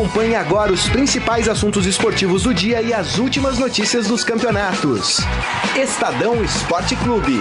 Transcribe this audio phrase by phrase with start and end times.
[0.00, 5.18] Acompanhe agora os principais assuntos esportivos do dia e as últimas notícias dos campeonatos.
[5.76, 7.38] Estadão Esporte Clube.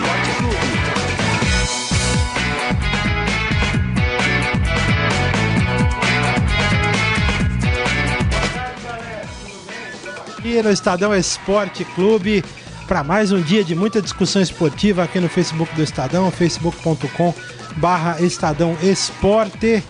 [10.38, 12.44] Aqui no Estadão Esporte Clube
[12.89, 17.34] para mais um dia de muita discussão esportiva aqui no Facebook do Estadão, facebook.com
[17.78, 19.82] barra Estadão Esporte.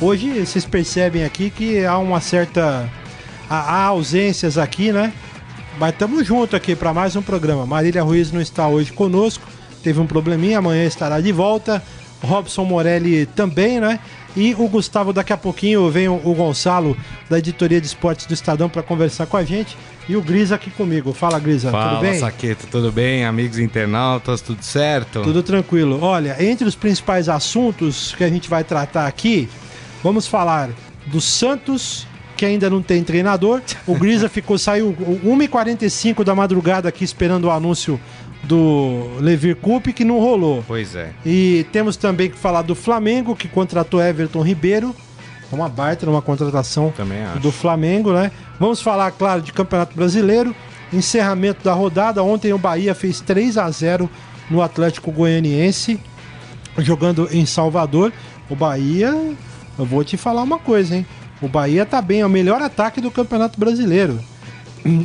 [0.00, 2.88] Hoje vocês percebem aqui que há uma certa.
[3.48, 5.12] há ausências aqui, né?
[5.78, 7.64] Mas estamos juntos aqui para mais um programa.
[7.64, 9.46] Marília Ruiz não está hoje conosco,
[9.82, 11.82] teve um probleminha, amanhã estará de volta.
[12.22, 13.98] Robson Morelli também, né?
[14.36, 16.96] E o Gustavo, daqui a pouquinho vem o, Gonçalo,
[17.28, 19.76] da editoria de esportes do Estadão, para conversar com a gente.
[20.08, 21.12] E o Grisa aqui comigo.
[21.12, 22.18] Fala, Grisa, Fala, tudo bem?
[22.18, 23.24] Saqueto, tudo bem?
[23.24, 25.20] Amigos internautas, tudo certo?
[25.22, 25.98] Tudo tranquilo.
[26.00, 29.48] Olha, entre os principais assuntos que a gente vai tratar aqui,
[30.02, 30.70] Vamos falar
[31.06, 33.60] do Santos, que ainda não tem treinador.
[33.86, 34.94] O Grisa ficou, saiu
[35.24, 38.00] 1h45 da madrugada aqui esperando o anúncio
[38.42, 40.64] do Levir Coupe, que não rolou.
[40.66, 41.12] Pois é.
[41.24, 44.94] E temos também que falar do Flamengo, que contratou Everton Ribeiro.
[45.52, 46.92] Uma baita, uma contratação
[47.40, 48.32] do Flamengo, né?
[48.58, 50.56] Vamos falar, claro, de Campeonato Brasileiro.
[50.92, 52.22] Encerramento da rodada.
[52.22, 54.08] Ontem o Bahia fez 3 a 0
[54.50, 56.00] no Atlético Goianiense,
[56.78, 58.12] jogando em Salvador.
[58.48, 59.14] O Bahia
[59.82, 61.06] eu vou te falar uma coisa, hein?
[61.40, 64.20] O Bahia tá bem, é o melhor ataque do Campeonato Brasileiro.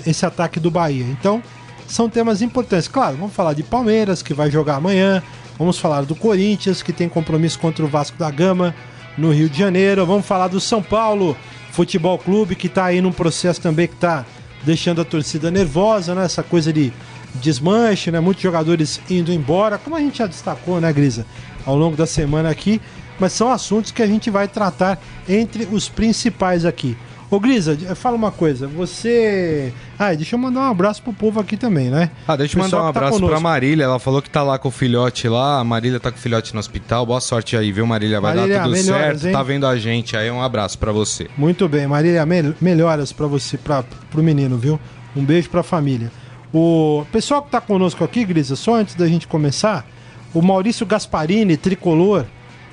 [0.05, 1.05] Esse ataque do Bahia.
[1.05, 1.41] Então,
[1.87, 2.87] são temas importantes.
[2.87, 5.23] Claro, vamos falar de Palmeiras, que vai jogar amanhã.
[5.57, 8.75] Vamos falar do Corinthians, que tem compromisso contra o Vasco da Gama
[9.17, 10.05] no Rio de Janeiro.
[10.05, 11.35] Vamos falar do São Paulo
[11.71, 14.23] Futebol Clube, que tá aí num processo também que tá
[14.63, 16.25] deixando a torcida nervosa, né?
[16.25, 16.93] Essa coisa de
[17.35, 18.19] desmanche, né?
[18.19, 21.25] Muitos jogadores indo embora, como a gente já destacou, né, Grisa?
[21.65, 22.79] Ao longo da semana aqui
[23.19, 26.97] mas são assuntos que a gente vai tratar entre os principais aqui.
[27.29, 29.73] Ô Grisa, fala uma coisa, você.
[29.99, 32.09] Ah, deixa eu mandar um abraço pro povo aqui também, né?
[32.25, 33.83] Ah, deixa eu mandar um tá abraço tá pra Marília.
[33.83, 35.59] Ela falou que tá lá com o filhote lá.
[35.59, 37.05] A Marília tá com o filhote no hospital.
[37.05, 38.21] Boa sorte aí, viu, Marília?
[38.21, 39.27] Vai Marília, dar tudo melhoras, certo.
[39.27, 39.33] Hein?
[39.33, 40.31] Tá vendo a gente aí.
[40.31, 41.27] Um abraço para você.
[41.37, 42.25] Muito bem, Marília,
[42.61, 44.79] melhoras para você, pra, pro menino, viu?
[45.13, 46.09] Um beijo pra família.
[46.53, 49.85] O pessoal que tá conosco aqui, Grisa, só antes da gente começar,
[50.33, 52.25] o Maurício Gasparini, tricolor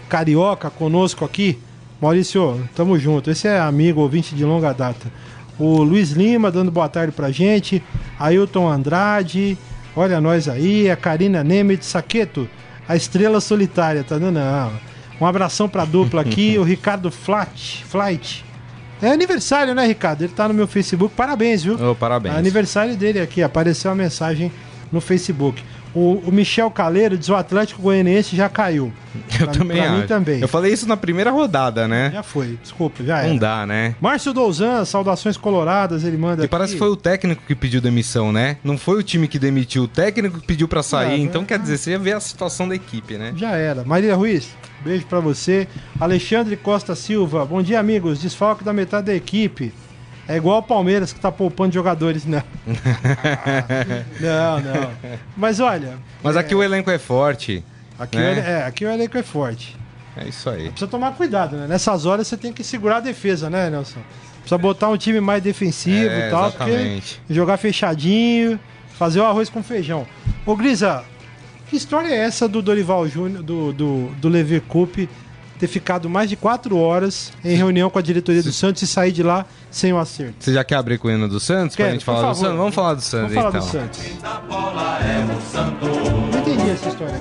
[0.09, 1.59] carioca conosco aqui.
[2.01, 3.31] Maurício, tamo junto.
[3.31, 5.11] Esse é amigo, ouvinte de longa data.
[5.59, 7.83] O Luiz Lima dando boa tarde pra gente.
[8.19, 9.57] Ailton Andrade,
[9.97, 10.91] olha nós aí.
[10.91, 12.49] A Karina Nemet Saqueto,
[12.89, 14.41] a estrela solitária, tá dando?
[15.21, 16.57] Um abração pra dupla aqui.
[16.59, 18.45] o Ricardo Flat, Flight.
[19.01, 20.23] É aniversário, né, Ricardo?
[20.23, 21.15] Ele tá no meu Facebook.
[21.15, 21.77] Parabéns, viu?
[21.81, 22.35] Oh, parabéns.
[22.35, 23.43] É aniversário dele aqui.
[23.43, 24.51] Apareceu a mensagem
[24.95, 25.63] no Facebook.
[25.95, 28.93] O, o Michel Caleiro diz o Atlético Goianiense já caiu.
[29.39, 30.01] Eu pra, também pra acho.
[30.01, 30.41] mim também.
[30.41, 32.11] Eu falei isso na primeira rodada, né?
[32.13, 33.29] Já foi, desculpa, já era.
[33.29, 33.95] Não dá, né?
[34.01, 36.51] Márcio Douzan, saudações coloradas, ele manda E aqui.
[36.51, 38.57] parece que foi o técnico que pediu demissão, né?
[38.65, 41.13] Não foi o time que demitiu, o técnico que pediu para sair.
[41.13, 43.33] É, então é, quer dizer, você ia ver a situação da equipe, né?
[43.37, 43.85] Já era.
[43.85, 44.49] Maria Ruiz,
[44.83, 45.69] beijo para você.
[46.01, 48.21] Alexandre Costa Silva, bom dia, amigos.
[48.21, 49.73] Desfalque da metade da equipe.
[50.27, 52.43] É igual o Palmeiras que tá poupando jogadores, né?
[54.21, 54.91] não, não.
[55.37, 55.99] Mas olha.
[56.23, 56.39] Mas é...
[56.39, 57.63] aqui o elenco é forte.
[57.99, 58.33] Aqui, né?
[58.33, 59.77] o, é, aqui o elenco é forte.
[60.17, 60.71] É isso aí.
[60.71, 61.67] Precisa tomar cuidado, né?
[61.67, 64.01] Nessas horas você tem que segurar a defesa, né, Nelson?
[64.41, 66.49] Precisa botar um time mais defensivo é, e tal.
[66.49, 67.21] Exatamente.
[67.29, 68.59] jogar fechadinho,
[68.95, 70.07] fazer o arroz com feijão.
[70.47, 71.05] Ô, Grisa,
[71.69, 75.09] que história é essa do Dorival Júnior, do, do, do Lever Coupe,
[75.65, 79.13] ter ficado mais de quatro horas em reunião com a diretoria do Santos e sair
[79.13, 80.35] de lá sem o acerto.
[80.39, 81.75] Você já quer abrir com o hino do Santos?
[81.75, 82.33] Quero, pra gente falar favor.
[82.33, 82.57] do Santos?
[82.59, 83.61] Vamos falar do Santos, Vamos falar então.
[83.61, 84.01] do Santos.
[86.33, 87.21] Não entendi essa história.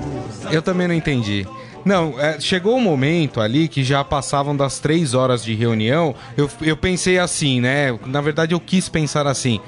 [0.50, 1.46] Eu também não entendi.
[1.86, 6.14] Não, é, chegou um momento ali que já passavam das três horas de reunião.
[6.36, 7.98] Eu, eu pensei assim, né?
[8.06, 9.58] Na verdade, eu quis pensar assim.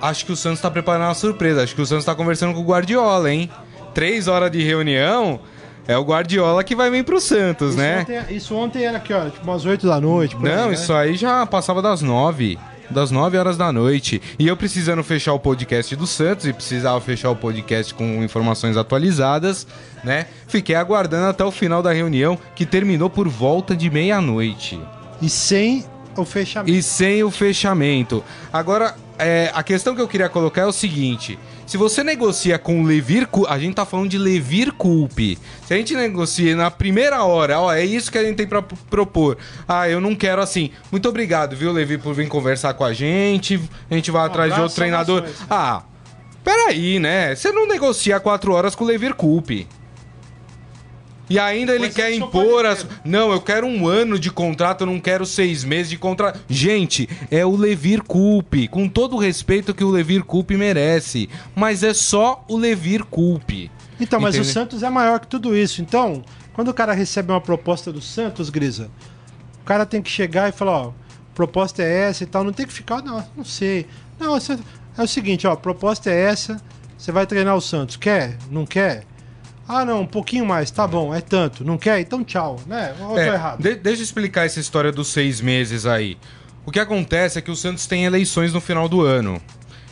[0.00, 1.62] Acho que o Santos está preparando uma surpresa.
[1.62, 3.50] Acho que o Santos está conversando com o Guardiola, hein?
[3.94, 5.40] Três horas de reunião.
[5.86, 8.00] É o Guardiola que vai vir pro Santos, isso né?
[8.00, 9.30] Ontem, isso ontem era que hora?
[9.30, 10.36] Tipo umas 8 da noite.
[10.36, 10.74] Não, aí, né?
[10.74, 12.58] isso aí já passava das 9
[12.92, 14.20] das 9 horas da noite.
[14.38, 18.76] E eu precisando fechar o podcast do Santos e precisava fechar o podcast com informações
[18.76, 19.66] atualizadas,
[20.04, 20.26] né?
[20.46, 24.78] Fiquei aguardando até o final da reunião, que terminou por volta de meia-noite.
[25.20, 25.84] E sem
[26.16, 26.76] o fechamento.
[26.76, 28.22] E sem o fechamento.
[28.52, 32.82] Agora, é, a questão que eu queria colocar é o seguinte: se você negocia com
[32.82, 35.38] Levir, a gente tá falando de Levir Culpe.
[35.66, 38.62] Se a gente negocia na primeira hora, ó, é isso que a gente tem para
[38.62, 39.38] propor.
[39.66, 40.70] Ah, eu não quero assim.
[40.90, 43.60] Muito obrigado, viu, Levir, por vir conversar com a gente.
[43.90, 45.24] A gente vai um atrás de outro treinador.
[45.48, 45.82] Ah,
[46.44, 47.34] peraí, né?
[47.34, 49.66] Você não negocia quatro horas com o Levir Culpe.
[51.30, 52.86] E ainda ele quer impor as.
[53.04, 56.40] Não, eu quero um ano de contrato, eu não quero seis meses de contrato.
[56.48, 61.30] Gente, é o Levir Culpe, com todo o respeito que o Levir Culpe merece.
[61.54, 63.70] Mas é só o Levir Culpe.
[64.00, 65.80] Então, mas o Santos é maior que tudo isso.
[65.80, 68.90] Então, quando o cara recebe uma proposta do Santos, Grisa,
[69.62, 70.92] o cara tem que chegar e falar, ó,
[71.34, 72.42] proposta é essa e tal.
[72.42, 73.86] Não tem que ficar, não, não sei.
[74.18, 76.60] Não, é o seguinte, ó, proposta é essa,
[76.98, 77.96] você vai treinar o Santos.
[77.96, 78.36] Quer?
[78.50, 79.04] Não quer?
[79.72, 81.64] Ah, não, um pouquinho mais, tá bom, é tanto.
[81.64, 82.00] Não quer?
[82.00, 82.94] Então tchau, né?
[83.00, 83.62] Ou é, errado?
[83.62, 86.18] De, deixa eu explicar essa história dos seis meses aí.
[86.66, 89.40] O que acontece é que o Santos tem eleições no final do ano.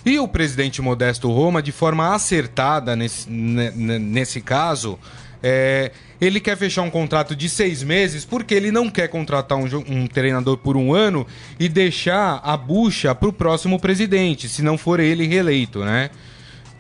[0.04, 4.98] E o presidente Modesto Roma, de forma acertada nesse, nesse caso,
[5.42, 5.90] é,
[6.20, 10.06] ele quer fechar um contrato de seis meses porque ele não quer contratar um, um
[10.06, 11.26] treinador por um ano
[11.58, 16.10] e deixar a bucha para o próximo presidente, se não for ele reeleito, né?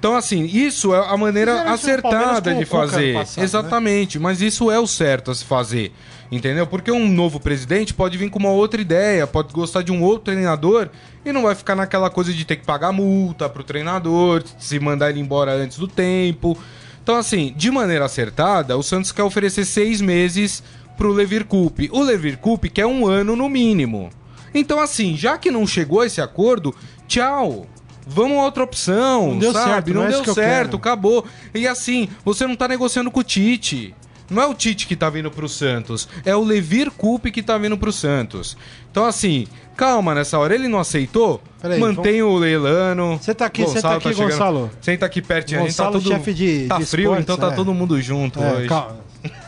[0.00, 3.12] Então, assim, isso é a maneira acertada de fazer.
[3.12, 3.44] Passado, né?
[3.44, 4.22] Exatamente, né?
[4.22, 5.92] mas isso é o certo a se fazer.
[6.32, 6.66] Entendeu?
[6.66, 10.32] Porque um novo presidente pode vir com uma outra ideia, pode gostar de um outro
[10.32, 10.88] treinador
[11.22, 15.10] e não vai ficar naquela coisa de ter que pagar multa pro treinador, se mandar
[15.10, 16.56] ele embora antes do tempo.
[17.02, 20.62] Então, assim, de maneira acertada, o Santos quer oferecer seis meses
[20.96, 21.90] pro Levir Coupe.
[21.92, 24.08] O Levir Coupe quer um ano no mínimo.
[24.54, 26.74] Então, assim, já que não chegou a esse acordo,
[27.06, 27.66] tchau.
[28.12, 29.70] Vamos a outra opção, não deu sabe?
[29.70, 31.24] Certo, não, não é deu certo, acabou.
[31.54, 33.94] E assim, você não tá negociando com o Tite.
[34.28, 37.56] Não é o Tite que tá vindo pro Santos, é o Levir Coupe que tá
[37.58, 38.56] vindo pro Santos.
[38.90, 39.46] Então, assim,
[39.76, 40.54] calma nessa hora.
[40.54, 41.42] Ele não aceitou?
[41.62, 42.36] Aí, Mantém vamos...
[42.36, 43.18] o Leilano.
[43.20, 44.70] Você tá aqui, tá aqui, tá Gonçalo.
[44.80, 45.60] Senta aqui pertinho.
[45.62, 46.18] Gonçalo, a gente tá tudo...
[46.18, 47.56] chefe de Tá de frio, esportes, então tá é.
[47.56, 48.68] todo mundo junto é, hoje.
[48.68, 49.00] Calma.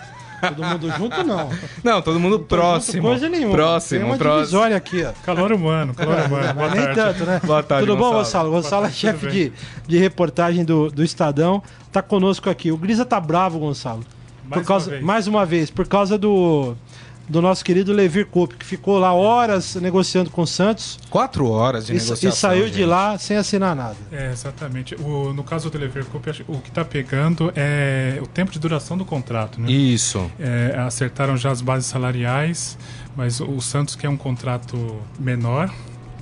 [0.48, 1.50] Todo mundo junto, não.
[1.84, 3.02] Não, todo mundo próximo.
[3.02, 3.54] coisa nenhuma.
[3.54, 4.58] Próximo, Tem uma próximo.
[4.58, 5.12] Olha aqui, ó.
[5.24, 6.54] Calor humano, calor humano.
[6.54, 7.40] Boa nem tanto, né?
[7.44, 8.50] Boa tarde, Tudo bom, Gonçalo?
[8.50, 9.52] Gonçalo é chefe de,
[9.86, 11.62] de reportagem do, do Estadão.
[11.92, 12.72] Tá conosco aqui.
[12.72, 14.04] O Grisa tá bravo, Gonçalo.
[14.44, 15.04] Mais por causa, uma vez.
[15.04, 16.74] Mais uma vez, por causa do
[17.28, 20.98] do nosso querido Levir Coupe, que ficou lá horas negociando com o Santos.
[21.10, 22.30] Quatro horas de e, negociação.
[22.30, 22.74] E saiu gente.
[22.74, 23.96] de lá sem assinar nada.
[24.10, 24.94] É, exatamente.
[24.96, 28.96] O, no caso do Levir Coupe, o que está pegando é o tempo de duração
[28.96, 29.60] do contrato.
[29.60, 29.70] Né?
[29.70, 30.30] Isso.
[30.38, 32.76] É, acertaram já as bases salariais,
[33.16, 35.70] mas o Santos quer um contrato menor.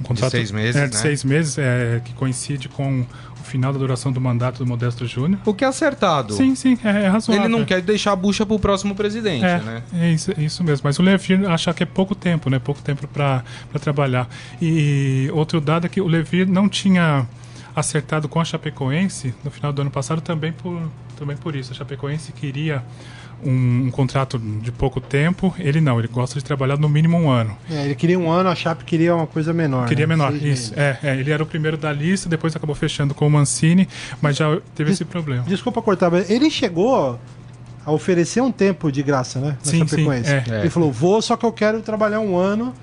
[0.00, 1.00] Um contrato de seis meses, é, de né?
[1.00, 5.40] seis meses, é, que coincide com o final da duração do mandato do Modesto Júnior.
[5.44, 6.32] O que é acertado.
[6.34, 7.44] Sim, sim, é, é razoável.
[7.44, 9.82] Ele não quer deixar a bucha para o próximo presidente, é, né?
[9.94, 10.82] É isso, é isso mesmo.
[10.84, 12.58] Mas o Levir acha que é pouco tempo, né?
[12.58, 13.44] Pouco tempo para
[13.80, 14.28] trabalhar.
[14.60, 17.26] E outro dado é que o Levir não tinha
[17.74, 21.72] acertado com a Chapecoense no final do ano passado também por, também por isso.
[21.72, 22.82] A Chapecoense queria
[23.44, 25.54] um, um, contrato de pouco tempo.
[25.58, 27.56] Ele não, ele gosta de trabalhar no mínimo um ano.
[27.70, 29.86] É, ele queria um ano, a Chape queria uma coisa menor.
[29.88, 30.14] Queria né?
[30.14, 30.72] menor, Seis isso.
[30.76, 33.88] É, é, ele era o primeiro da lista, depois acabou fechando com o Mancini,
[34.20, 35.42] mas já teve Des, esse problema.
[35.44, 37.18] Desculpa cortar, mas ele chegou
[37.84, 39.56] a oferecer um tempo de graça, né?
[39.64, 40.28] Na sim, Chapecoense.
[40.28, 40.60] Sim, é.
[40.60, 42.74] Ele falou, vou, só que eu quero trabalhar um ano.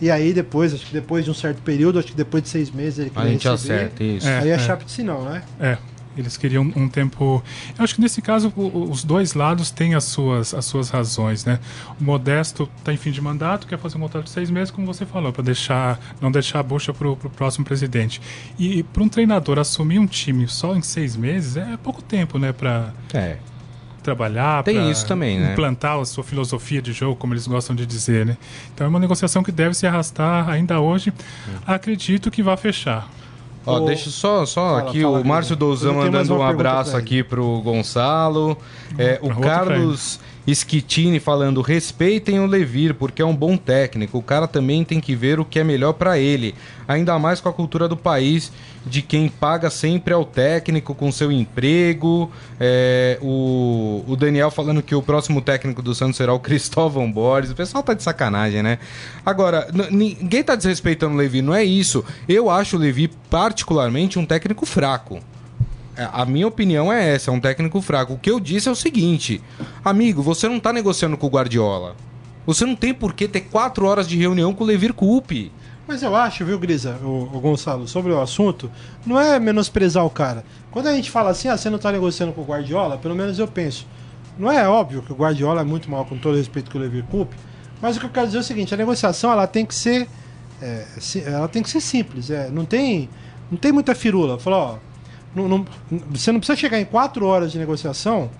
[0.00, 2.72] E aí depois, acho que depois de um certo período, acho que depois de seis
[2.72, 3.74] meses ele queria A gente receber.
[3.74, 4.26] acerta isso.
[4.26, 4.58] aí a é.
[4.58, 5.42] Chape disse não, né?
[5.60, 5.78] É.
[6.16, 7.42] Eles queriam um tempo.
[7.76, 11.58] Eu acho que nesse caso os dois lados têm as suas, as suas razões, né?
[12.00, 14.86] O Modesto está em fim de mandato, quer fazer um contrato de seis meses, como
[14.86, 18.20] você falou, para deixar não deixar a bucha para o próximo presidente.
[18.58, 22.52] E para um treinador assumir um time só em seis meses é pouco tempo, né?
[22.52, 23.38] Para é.
[24.02, 25.52] trabalhar, tem isso também, né?
[25.52, 28.36] Implantar a sua filosofia de jogo, como eles gostam de dizer, né?
[28.74, 31.10] Então é uma negociação que deve se arrastar ainda hoje.
[31.48, 31.52] Hum.
[31.66, 33.08] Acredito que vai fechar.
[33.64, 33.86] Ó, o...
[33.86, 38.56] deixa só, só fala, aqui fala, o Márcio Douzan mandando um abraço aqui pro Gonçalo.
[38.98, 44.18] É, o Carlos Schittini falando: respeitem o Levir, porque é um bom técnico.
[44.18, 46.54] O cara também tem que ver o que é melhor para ele.
[46.88, 48.50] Ainda mais com a cultura do país,
[48.84, 52.30] de quem paga sempre ao técnico com seu emprego.
[52.58, 57.52] É, o, o Daniel falando que o próximo técnico do Santos será o Cristóvão Borges.
[57.52, 58.78] O pessoal tá de sacanagem, né?
[59.24, 62.04] Agora, ninguém tá desrespeitando o Levi, não é isso.
[62.28, 65.20] Eu acho o Levi particularmente um técnico fraco.
[65.96, 68.14] É, a minha opinião é essa, é um técnico fraco.
[68.14, 69.42] O que eu disse é o seguinte,
[69.84, 71.94] amigo, você não está negociando com o Guardiola.
[72.46, 75.52] Você não tem por que ter quatro horas de reunião com o Levir Coupe.
[75.86, 78.70] Mas eu acho, viu, Grisa, o, o, Gonçalo, sobre o assunto,
[79.04, 80.44] não é menosprezar o cara.
[80.70, 83.38] Quando a gente fala assim, ah, você não está negociando com o Guardiola, pelo menos
[83.38, 83.86] eu penso.
[84.38, 87.04] Não é óbvio que o Guardiola é muito mal, com todo respeito com o Levir
[87.04, 87.36] Coupe,
[87.80, 90.08] mas o que eu quero dizer é o seguinte, a negociação ela tem que ser.
[90.60, 90.86] É,
[91.26, 92.30] ela tem que ser simples.
[92.30, 93.10] É, não, tem,
[93.50, 94.38] não tem muita firula.
[94.38, 94.91] Falar, ó
[95.34, 95.66] não, não,
[96.10, 98.30] você não precisa chegar em quatro horas de negociação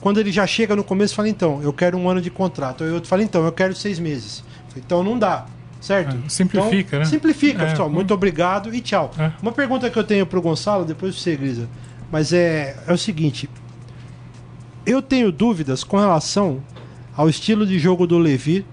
[0.00, 2.84] quando ele já chega no começo e fala, então, eu quero um ano de contrato.
[2.84, 4.42] Aí outro fala, então, eu quero seis meses.
[4.76, 5.46] Então não dá.
[5.80, 6.14] Certo?
[6.26, 7.04] É, simplifica, então, né?
[7.06, 7.88] Simplifica, é, pessoal.
[7.88, 9.10] Muito obrigado e tchau.
[9.18, 9.32] É.
[9.40, 11.68] Uma pergunta que eu tenho para o Gonçalo, depois você, Grisa.
[12.12, 13.48] Mas é, é o seguinte:
[14.84, 16.62] eu tenho dúvidas com relação
[17.16, 18.64] ao estilo de jogo do Levi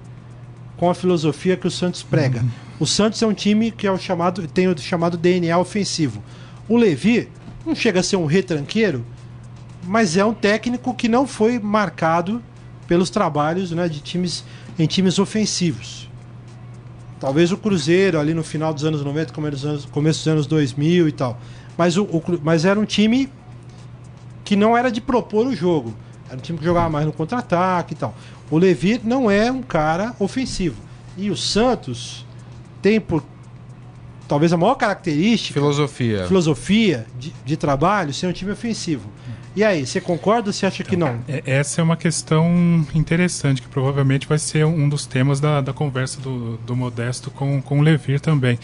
[0.75, 2.41] com a filosofia que o Santos prega.
[2.41, 2.49] Uhum.
[2.81, 6.21] O Santos é um time que é o chamado, tem o chamado DNA ofensivo.
[6.67, 7.29] O Levi
[7.67, 9.05] não chega a ser um retranqueiro,
[9.85, 12.41] mas é um técnico que não foi marcado
[12.87, 14.43] pelos trabalhos né, de times
[14.79, 16.09] em times ofensivos.
[17.19, 20.47] Talvez o Cruzeiro ali no final dos anos 90, começo dos anos, começo dos anos
[20.47, 21.39] 2000 e tal.
[21.77, 23.29] Mas, o, o, mas era um time
[24.43, 25.93] que não era de propor o jogo.
[26.27, 28.15] Era um time que jogava mais no contra-ataque e tal.
[28.51, 30.77] O Levi não é um cara ofensivo.
[31.17, 32.25] E o Santos
[32.81, 33.23] tem por
[34.27, 39.09] talvez a maior característica filosofia filosofia de, de trabalho ser um time ofensivo.
[39.57, 41.19] E aí, você concorda ou você acha que não?
[41.27, 45.73] É, essa é uma questão interessante, que provavelmente vai ser um dos temas da, da
[45.73, 48.59] conversa do, do Modesto com, com o Levir também.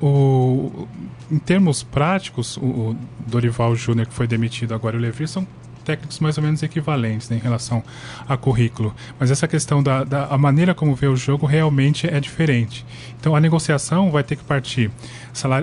[0.00, 0.86] O,
[1.28, 2.94] em termos práticos, o
[3.26, 5.44] Dorival Júnior, que foi demitido agora, e o Levir são
[5.88, 7.82] técnicos mais ou menos equivalentes né, em relação
[8.28, 8.94] a currículo.
[9.18, 12.84] Mas essa questão da, da a maneira como vê o jogo realmente é diferente.
[13.18, 14.90] Então a negociação vai ter que partir.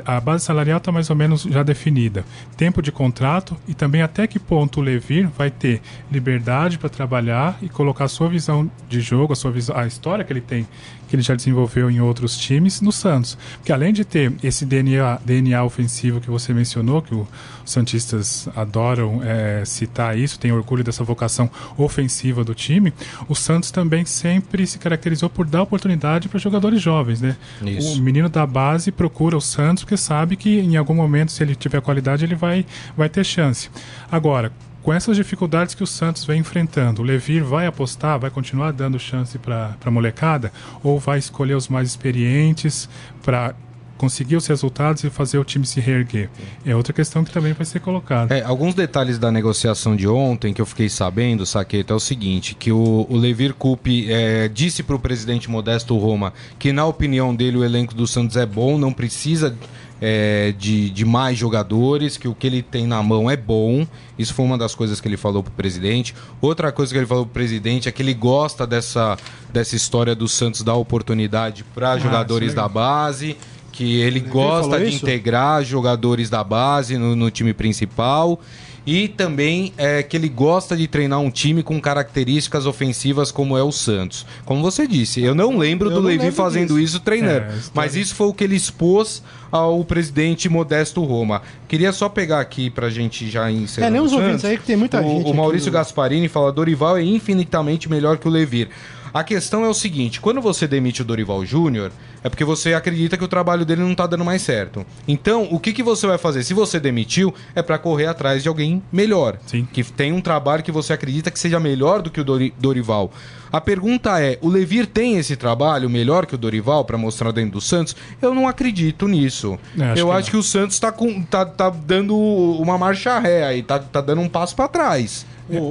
[0.03, 2.25] a base salarial está mais ou menos já definida.
[2.58, 5.79] Tempo de contrato e também até que ponto o Levir vai ter
[6.12, 10.25] liberdade para trabalhar e colocar a sua visão de jogo, a sua visão, a história
[10.25, 10.67] que ele tem,
[11.15, 13.38] que ele já desenvolveu em outros times, no Santos.
[13.57, 17.27] Porque além de ter esse DNA, DNA ofensivo que você mencionou, que os
[17.63, 22.93] Santistas adoram é, citar isso, tem orgulho dessa vocação ofensiva do time,
[23.27, 27.38] o Santos também sempre se caracterizou por dar oportunidade para jogadores jovens, né?
[27.65, 27.93] Isso.
[27.93, 31.55] O menino da base procura o Santos porque sabe que em algum momento, se ele
[31.55, 33.69] tiver qualidade, ele vai, vai ter chance.
[34.12, 34.51] Agora,
[34.86, 39.00] com essas dificuldades que o Santos vem enfrentando, o Levir vai apostar, vai continuar dando
[39.00, 42.88] chance para a molecada ou vai escolher os mais experientes
[43.24, 43.56] para
[43.98, 46.30] conseguir os resultados e fazer o time se reerguer.
[46.63, 48.38] É outra questão que também vai ser colocada.
[48.38, 52.54] É, alguns detalhes da negociação de ontem que eu fiquei sabendo, Saqueta, é o seguinte,
[52.54, 57.34] que o, o Levir Coupe é, disse para o presidente Modesto Roma que, na opinião
[57.34, 59.56] dele, o elenco do Santos é bom, não precisa
[60.01, 63.87] é, de, de mais jogadores, que o que ele tem na mão é bom.
[64.17, 66.13] Isso foi uma das coisas que ele falou para o presidente.
[66.41, 69.17] Outra coisa que ele falou para o presidente é que ele gosta dessa,
[69.51, 73.37] dessa história do Santos dar oportunidade para ah, jogadores da base
[73.71, 75.03] que ele, ele gosta de isso?
[75.03, 78.39] integrar jogadores da base no, no time principal
[78.86, 83.63] e também é, que ele gosta de treinar um time com características ofensivas como é
[83.63, 84.25] o Santos.
[84.46, 86.98] Como você disse, eu não lembro eu do não Levi lembro fazendo disso.
[86.98, 91.42] isso treinando, é, mas isso foi o que ele expôs ao presidente Modesto Roma.
[91.68, 93.88] Queria só pegar aqui pra gente já encerrar.
[93.88, 95.32] É, nem os ouvintes aí que tem muita o, gente.
[95.32, 98.70] O Maurício Gasparini fala: Dorival é infinitamente melhor que o Levir.
[99.15, 101.89] A questão é o seguinte: quando você demite o Dorival Júnior,
[102.22, 104.86] é porque você acredita que o trabalho dele não tá dando mais certo.
[105.07, 106.43] Então, o que, que você vai fazer?
[106.43, 109.38] Se você demitiu, é para correr atrás de alguém melhor.
[109.48, 109.65] Sim.
[109.72, 113.10] Que tem um trabalho que você acredita que seja melhor do que o Dorival.
[113.50, 117.51] A pergunta é: o Levir tem esse trabalho melhor que o Dorival para mostrar dentro
[117.51, 117.95] do Santos?
[118.22, 119.57] Eu não acredito nisso.
[119.79, 120.31] É, acho Eu que acho não.
[120.31, 124.19] que o Santos tá, com, tá, tá dando uma marcha ré aí, tá, tá dando
[124.19, 125.25] um passo para trás.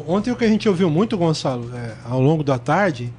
[0.09, 3.13] ontem o que a gente ouviu muito, Gonçalo, é, ao longo da tarde,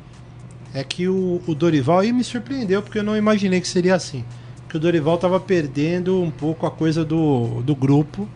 [0.75, 4.25] é que o, o Dorival aí me surpreendeu porque eu não imaginei que seria assim.
[4.67, 8.27] Que o Dorival estava perdendo um pouco a coisa do, do grupo,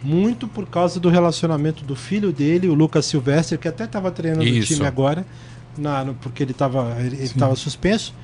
[0.00, 4.44] muito por causa do relacionamento do filho dele, o Lucas Silvestre, que até estava treinando
[4.44, 4.72] Isso.
[4.72, 5.26] o time agora,
[5.76, 8.14] na, no, porque ele estava ele, ele suspenso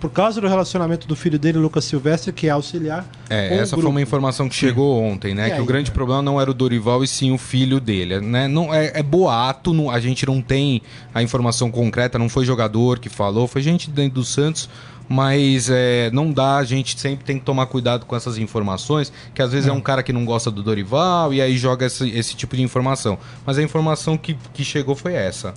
[0.00, 3.06] por causa do relacionamento do filho dele, Lucas Silvestre, que é auxiliar.
[3.30, 5.48] É, essa foi uma informação que chegou ontem, né?
[5.48, 8.20] que aí, o grande problema não era o Dorival e sim o filho dele.
[8.20, 8.46] Né?
[8.46, 10.82] Não, é, é boato, não, a gente não tem
[11.14, 14.68] a informação concreta, não foi jogador que falou, foi gente dentro do Santos
[15.08, 19.40] mas é, não dá, a gente sempre tem que tomar cuidado com essas informações, que
[19.40, 22.08] às vezes é, é um cara que não gosta do Dorival e aí joga esse,
[22.10, 23.18] esse tipo de informação.
[23.44, 25.54] Mas a informação que, que chegou foi essa.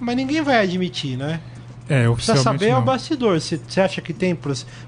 [0.00, 1.40] Mas ninguém vai admitir, né?
[1.92, 3.38] É, Precisa saber é o bastidor.
[3.38, 4.34] Você acha que tem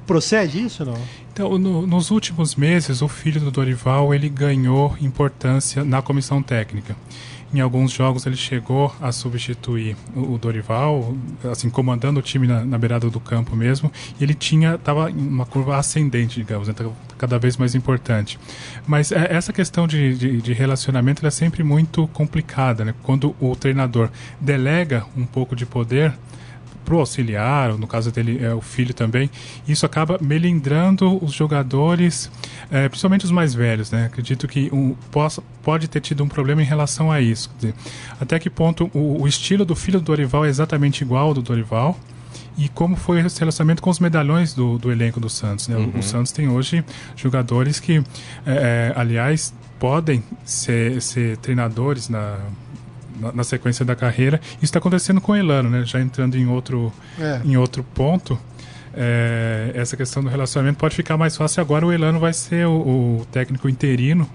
[0.07, 0.97] procede isso não?
[1.31, 6.97] Então, no, nos últimos meses, o filho do Dorival ele ganhou importância na comissão técnica.
[7.53, 12.65] Em alguns jogos ele chegou a substituir o, o Dorival, assim comandando o time na,
[12.65, 13.93] na, beirada do campo mesmo.
[14.19, 16.75] E ele tinha estava em uma curva ascendente, digamos, né,
[17.19, 18.39] cada vez mais importante.
[18.87, 22.95] Mas é, essa questão de, de, de relacionamento é sempre muito complicada, né?
[23.03, 24.09] Quando o treinador
[24.41, 26.15] delega um pouco de poder
[26.85, 29.31] pro auxiliar, no caso dele é o filho também,
[29.67, 32.31] isso acaba melindrando os jogadores,
[32.71, 34.07] é, principalmente os mais velhos, né?
[34.07, 37.51] Acredito que um, possa, pode ter tido um problema em relação a isso.
[37.57, 37.75] Dizer,
[38.21, 41.43] até que ponto o, o, estilo do filho do Dorival é exatamente igual ao do
[41.43, 41.99] Dorival,
[42.57, 45.67] e como foi esse relacionamento com os medalhões do, do elenco do Santos.
[45.67, 45.77] Né?
[45.77, 45.93] Uhum.
[45.97, 46.85] O, o, Santos tem hoje
[47.17, 47.99] jogadores que,
[48.47, 52.39] é, é aliás, podem ser, ser treinadores na,
[53.21, 54.41] na, na, sequência da carreira.
[54.57, 55.85] Isso está acontecendo com o Elano, né?
[55.85, 57.41] Já entrando em outro, é.
[57.45, 58.39] em outro ponto.
[58.97, 61.87] É, essa questão do relacionamento pode ficar mais fácil agora.
[61.87, 64.29] O Elano vai ser o, o técnico interino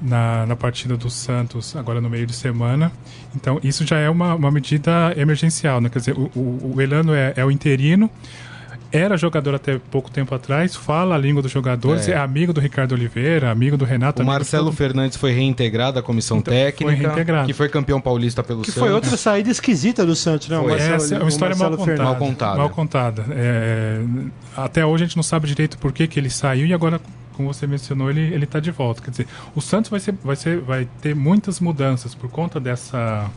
[0.00, 2.92] na, na partida do Santos, agora no meio de semana.
[3.34, 5.88] Então, isso já é uma, uma medida emergencial, né?
[5.88, 8.10] Quer dizer, o, o, o Elano é, é o interino
[8.96, 12.60] era jogador até pouco tempo atrás, fala a língua dos jogadores, é, é amigo do
[12.60, 14.22] Ricardo Oliveira, amigo do Renato.
[14.22, 17.46] O Marcelo Fernandes foi reintegrado à comissão então, técnica, foi reintegrado.
[17.46, 18.82] que foi campeão paulista pelo que Santos.
[18.82, 20.56] Que foi outra saída esquisita do Santos, né?
[20.56, 22.56] Marcelo, Essa é uma história mal contada, mal contada.
[22.56, 23.24] Mal contada.
[23.30, 24.00] É,
[24.56, 27.00] até hoje a gente não sabe direito por que, que ele saiu e agora
[27.34, 29.02] como você mencionou, ele ele está de volta.
[29.02, 33.28] Quer dizer, o Santos vai ser, vai ser, vai ter muitas mudanças por conta dessa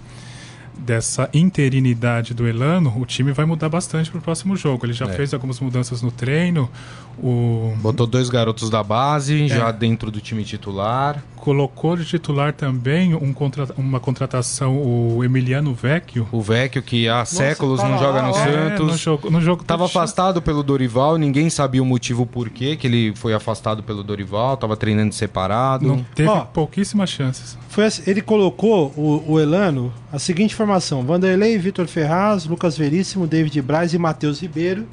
[0.80, 4.86] dessa interinidade do Elano, o time vai mudar bastante para o próximo jogo.
[4.86, 5.14] Ele já é.
[5.14, 6.70] fez algumas mudanças no treino.
[7.18, 7.74] O...
[7.78, 9.48] Botou dois garotos da base é.
[9.48, 11.24] já dentro do time titular.
[11.48, 13.70] Colocou de titular também um contra...
[13.78, 16.28] uma contratação, o Emiliano Vecchio.
[16.30, 18.88] O Vecchio, que há Nossa, séculos não joga no é, Santos.
[18.88, 22.86] No jogo, no jogo Tava afastado pelo Dorival, ninguém sabia o motivo por quê que
[22.86, 25.88] ele foi afastado pelo Dorival, tava treinando separado.
[25.88, 27.58] Não teve oh, pouquíssimas chances.
[27.70, 33.26] Foi assim, ele colocou o, o Elano a seguinte formação: Vanderlei, Vitor Ferraz, Lucas Veríssimo,
[33.26, 34.86] David Braz e Matheus Ribeiro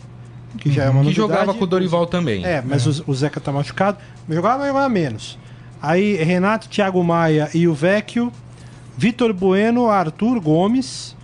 [0.57, 2.45] que já é uma Que jogava com o Dorival também.
[2.45, 3.03] É, mas é.
[3.03, 3.99] O, o, Zeca tá machucado.
[4.29, 5.37] Jogava, mas jogava menos.
[5.87, 8.33] Aí Renato, Thiago Maia e o Vecchio,
[8.97, 11.15] Vitor Bueno, Arthur Gomes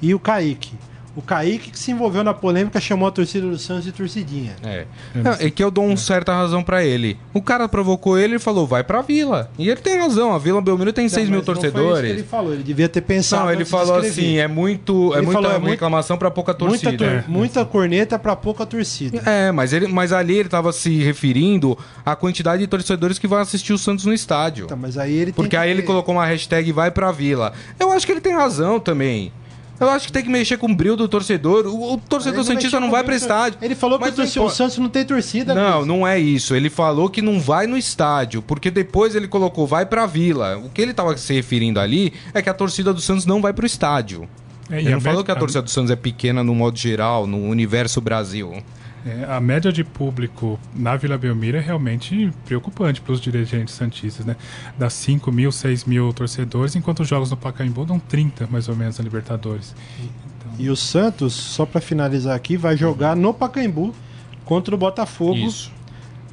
[0.00, 0.70] e o Kaique.
[1.16, 4.56] O Kaique que se envolveu na polêmica chamou a torcida do Santos de torcidinha.
[4.62, 4.84] É.
[5.14, 7.16] Não, é que eu dou uma certa razão para ele.
[7.32, 9.50] O cara provocou ele e falou, vai pra Vila.
[9.58, 12.10] E ele tem razão, a Vila Belmiro tem não, 6 mil torcedores.
[12.10, 13.44] ele falou, ele devia ter pensado.
[13.44, 15.14] Não, ele falou assim, é muito.
[15.14, 16.90] É muita falou, é reclamação para pouca torcida.
[16.90, 17.24] Muita, tor é.
[17.28, 19.22] muita corneta para pouca torcida.
[19.24, 23.38] É, mas, ele, mas ali ele tava se referindo à quantidade de torcedores que vão
[23.38, 24.64] assistir o Santos no estádio.
[24.64, 27.52] Então, mas aí ele Porque aí ele colocou uma hashtag vai pra Vila.
[27.78, 29.32] Eu acho que ele tem razão também.
[29.78, 31.66] Eu acho que tem que mexer com o brilho do torcedor.
[31.66, 33.58] O, o torcedor não Santista não vai para estádio.
[33.60, 35.54] Ele falou que o, o Santos não tem torcida.
[35.54, 35.86] Não, mesmo.
[35.86, 36.54] não é isso.
[36.54, 40.58] Ele falou que não vai no estádio, porque depois ele colocou vai pra vila.
[40.58, 43.52] O que ele tava se referindo ali é que a torcida do Santos não vai
[43.52, 44.28] pro estádio.
[44.70, 47.38] É, ele não falou que a torcida do Santos é pequena no modo geral, no
[47.38, 48.62] universo Brasil.
[49.06, 54.24] É, a média de público na Vila Belmiro é realmente preocupante para os dirigentes santistas,
[54.24, 54.34] né?
[54.78, 58.74] Dá 5 mil, 6 mil torcedores, enquanto os jogos no Pacaembu dão 30, mais ou
[58.74, 59.74] menos, na Libertadores.
[59.98, 60.52] Então...
[60.58, 63.94] E o Santos, só para finalizar aqui, vai jogar no Pacaembu
[64.42, 65.70] contra o Botafogo Isso.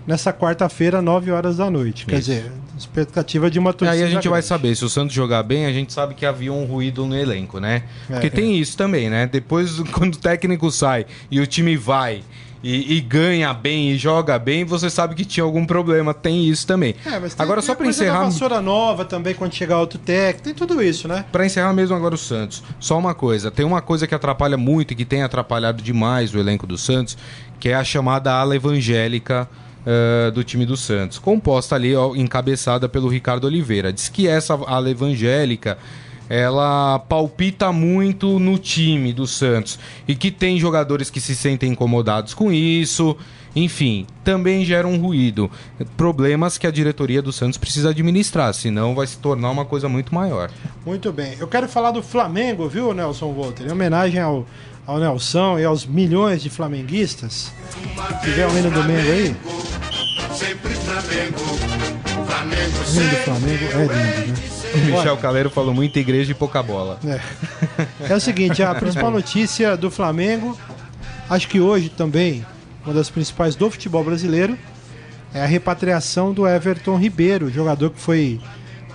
[0.07, 1.99] nessa quarta-feira, 9 horas da noite.
[1.99, 2.07] Isso.
[2.07, 3.97] Quer dizer, expectativa de uma torcida.
[3.97, 4.29] Aí a gente grande.
[4.29, 7.17] vai saber, se o Santos jogar bem, a gente sabe que havia um ruído no
[7.17, 7.83] elenco, né?
[8.07, 8.55] Porque é, tem é.
[8.55, 9.27] isso também, né?
[9.27, 12.23] Depois, quando o técnico sai e o time vai
[12.63, 16.13] e, e, ganha bem e joga bem, você sabe que tinha algum problema.
[16.13, 16.95] Tem isso também.
[17.05, 18.25] É, mas tem, agora, tem só para encerrar.
[18.25, 21.25] vassoura nova também, quando chegar outro técnico, tem tudo isso, né?
[21.31, 22.61] Para encerrar mesmo agora o Santos.
[22.79, 26.37] Só uma coisa: tem uma coisa que atrapalha muito e que tem atrapalhado demais o
[26.37, 27.17] elenco do Santos,
[27.59, 29.49] que é a chamada ala evangélica.
[29.81, 33.91] Uh, do time do Santos, composta ali, ó, encabeçada pelo Ricardo Oliveira.
[33.91, 35.75] Diz que essa ala evangélica
[36.31, 42.33] ela palpita muito no time do Santos e que tem jogadores que se sentem incomodados
[42.33, 43.17] com isso.
[43.53, 45.51] Enfim, também gera um ruído.
[45.97, 50.15] Problemas que a diretoria do Santos precisa administrar, senão vai se tornar uma coisa muito
[50.15, 50.49] maior.
[50.85, 51.35] Muito bem.
[51.37, 53.67] Eu quero falar do Flamengo, viu, Nelson Volter?
[53.67, 54.47] Em homenagem ao,
[54.87, 57.51] ao Nelson e aos milhões de flamenguistas.
[58.21, 59.35] Se tiver o hino do Mengo aí.
[60.33, 61.39] Sempre Flamengo.
[62.25, 64.60] Flamengo o hino do Flamengo é lindo, né?
[64.73, 66.99] O Michel Caleiro falou muita igreja e pouca bola.
[67.05, 67.19] É.
[68.11, 70.57] é o seguinte, a principal notícia do Flamengo,
[71.29, 72.45] acho que hoje também,
[72.85, 74.57] uma das principais do futebol brasileiro,
[75.33, 78.39] é a repatriação do Everton Ribeiro, jogador que foi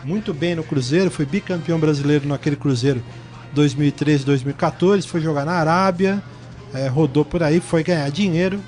[0.05, 3.03] muito bem no Cruzeiro, foi bicampeão brasileiro naquele Cruzeiro
[3.55, 6.23] 2013-2014, foi jogar na Arábia,
[6.75, 8.61] é, rodou por aí, foi ganhar dinheiro,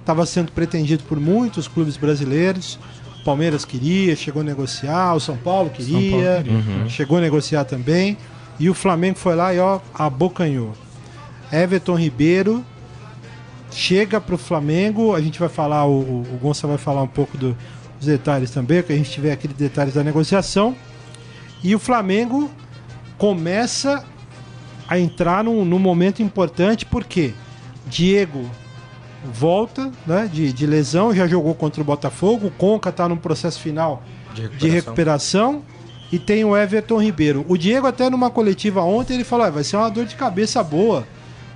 [0.00, 2.78] estava sendo pretendido por muitos clubes brasileiros.
[3.24, 6.54] Palmeiras queria, chegou a negociar, o São Paulo queria, São Paulo queria.
[6.54, 6.88] Uhum.
[6.88, 8.16] chegou a negociar também.
[8.58, 10.72] E o Flamengo foi lá e ó, abocanhou.
[11.52, 12.64] Everton Ribeiro
[13.70, 15.14] chega para o Flamengo.
[15.14, 17.56] A gente vai falar, o, o Gonça vai falar um pouco do,
[17.98, 20.76] dos detalhes também, que a gente tiver aqueles detalhes da negociação.
[21.62, 22.50] E o Flamengo
[23.18, 24.04] começa
[24.88, 27.32] a entrar num, num momento importante, porque
[27.86, 28.48] Diego
[29.24, 32.48] volta né, de, de lesão, já jogou contra o Botafogo.
[32.48, 34.02] O Conca está num processo final
[34.34, 34.68] de recuperação.
[34.68, 35.62] de recuperação.
[36.10, 37.44] E tem o Everton Ribeiro.
[37.48, 40.62] O Diego, até numa coletiva ontem, ele falou: ah, vai ser uma dor de cabeça
[40.62, 41.06] boa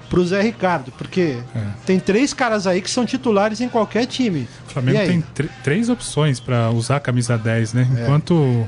[0.09, 1.61] pro Zé Ricardo, porque é.
[1.85, 4.49] tem três caras aí que são titulares em qualquer time.
[4.69, 5.25] O Flamengo tem
[5.63, 7.89] três opções para usar a camisa 10, né?
[7.97, 8.03] É.
[8.03, 8.67] Enquanto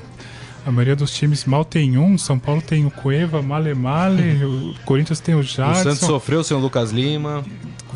[0.67, 2.19] A maioria dos times mal tem um.
[2.19, 4.45] São Paulo tem o Cueva, Male Male.
[4.45, 5.81] o Corinthians tem o Jadson.
[5.81, 7.45] O Santos sofreu sem o Lucas Lima.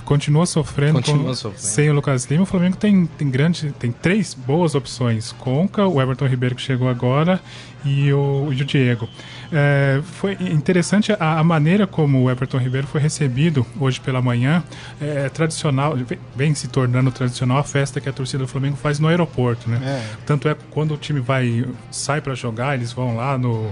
[0.05, 1.65] Continua sofrendo, Continua com, sofrendo.
[1.65, 2.43] sem o Lucas Lima.
[2.43, 5.33] O Flamengo tem, tem grande, tem três boas opções.
[5.33, 7.41] Conca, o Everton Ribeiro que chegou agora
[7.85, 9.09] e o, e o Diego.
[9.53, 14.62] É, foi interessante a, a, maneira como o Everton Ribeiro foi recebido hoje pela manhã.
[15.01, 15.97] É, tradicional,
[16.35, 19.81] vem se tornando tradicional a festa que a torcida do Flamengo faz no aeroporto, né?
[19.85, 20.17] É.
[20.27, 23.71] Tanto é que quando o time vai sai para jogar, eles vão lá no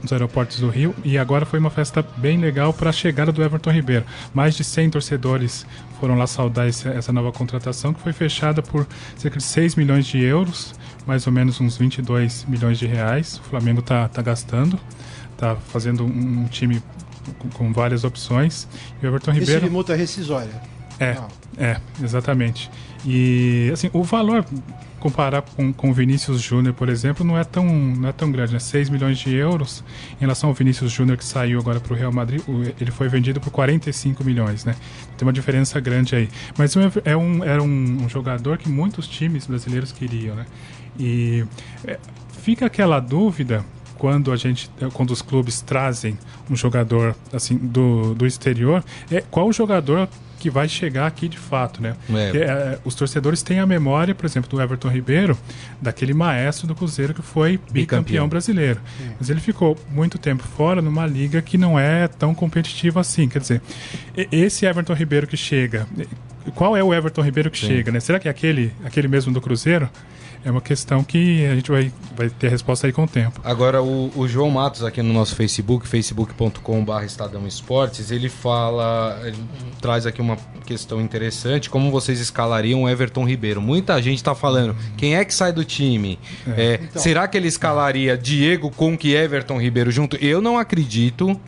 [0.00, 3.42] nos aeroportos do Rio e agora foi uma festa bem legal para a chegada do
[3.42, 4.04] Everton Ribeiro.
[4.32, 5.66] Mais de 100 torcedores
[6.00, 10.06] foram lá saudar esse, essa nova contratação que foi fechada por cerca de 6 milhões
[10.06, 10.74] de euros
[11.06, 13.38] mais ou menos uns 22 milhões de reais.
[13.38, 14.78] O Flamengo está tá gastando,
[15.32, 16.82] está fazendo um, um time
[17.38, 18.68] com, com, várias opções.
[19.02, 19.58] E o Everton Ribeiro.
[19.58, 20.52] Esse de multa rescisória.
[20.98, 21.16] É,
[21.56, 22.70] é, exatamente.
[23.04, 24.44] E assim, o valor
[25.02, 28.52] comparar com, com o Vinícius Júnior, por exemplo, não é tão, não é tão grande,
[28.52, 28.60] né?
[28.60, 29.82] 6 milhões de euros
[30.16, 32.40] em relação ao Vinícius Júnior que saiu agora para o Real Madrid,
[32.80, 34.76] ele foi vendido por 45 milhões, né?
[35.18, 36.28] Tem uma diferença grande aí.
[36.56, 40.46] Mas é um, era um, um jogador que muitos times brasileiros queriam, né?
[40.96, 41.44] E
[41.84, 41.98] é,
[42.40, 43.64] fica aquela dúvida
[43.98, 46.18] quando a gente quando os clubes trazem
[46.50, 50.08] um jogador assim do, do exterior é qual jogador
[50.42, 51.94] que vai chegar aqui de fato, né?
[52.10, 52.36] É.
[52.36, 55.38] é, os torcedores têm a memória, por exemplo, do Everton Ribeiro,
[55.80, 58.80] daquele maestro do Cruzeiro que foi bicampeão, bicampeão brasileiro.
[59.00, 59.12] É.
[59.20, 63.28] Mas ele ficou muito tempo fora numa liga que não é tão competitiva assim.
[63.28, 63.62] Quer dizer,
[64.32, 65.86] esse Everton Ribeiro que chega,
[66.56, 67.68] qual é o Everton Ribeiro que Sim.
[67.68, 68.00] chega, né?
[68.00, 69.88] Será que é aquele, aquele mesmo do Cruzeiro?
[70.44, 73.40] É uma questão que a gente vai, vai ter a resposta aí com o tempo.
[73.44, 79.38] Agora, o, o João Matos, aqui no nosso Facebook, facebook.com.br Estadão Esportes, ele fala, ele
[79.80, 83.60] traz aqui uma questão interessante, como vocês escalariam o Everton Ribeiro?
[83.60, 86.18] Muita gente está falando, quem é que sai do time?
[86.56, 86.62] É.
[86.62, 90.16] É, então, será que ele escalaria Diego, Conque e Everton Ribeiro junto?
[90.16, 91.38] Eu não acredito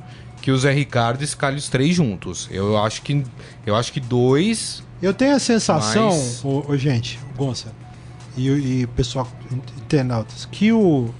[0.41, 2.49] que o Zé Ricardo escale os três juntos.
[2.51, 3.25] Eu acho que,
[3.65, 4.83] eu acho que dois...
[5.01, 6.45] Eu tenho a sensação, mas...
[6.45, 7.73] ô, ô, gente, Gonça,
[8.37, 8.49] e,
[8.83, 9.29] e pessoal
[9.77, 11.11] internautas que o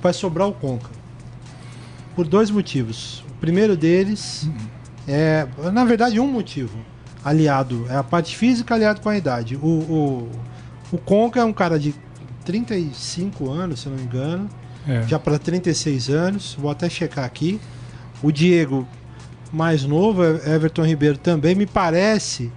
[0.00, 0.90] vai sobrar o Conca
[2.14, 3.24] por dois motivos.
[3.30, 4.56] O primeiro deles uhum.
[5.06, 6.78] é, na verdade, um motivo
[7.24, 9.56] aliado é a parte física aliado com a idade.
[9.56, 10.30] O, o,
[10.92, 11.94] o Conca é um cara de
[12.44, 14.48] 35 anos, se não me engano,
[14.86, 15.02] é.
[15.06, 16.56] já para 36 anos.
[16.58, 17.60] Vou até checar aqui.
[18.22, 18.86] O Diego
[19.52, 22.50] mais novo, Everton Ribeiro também me parece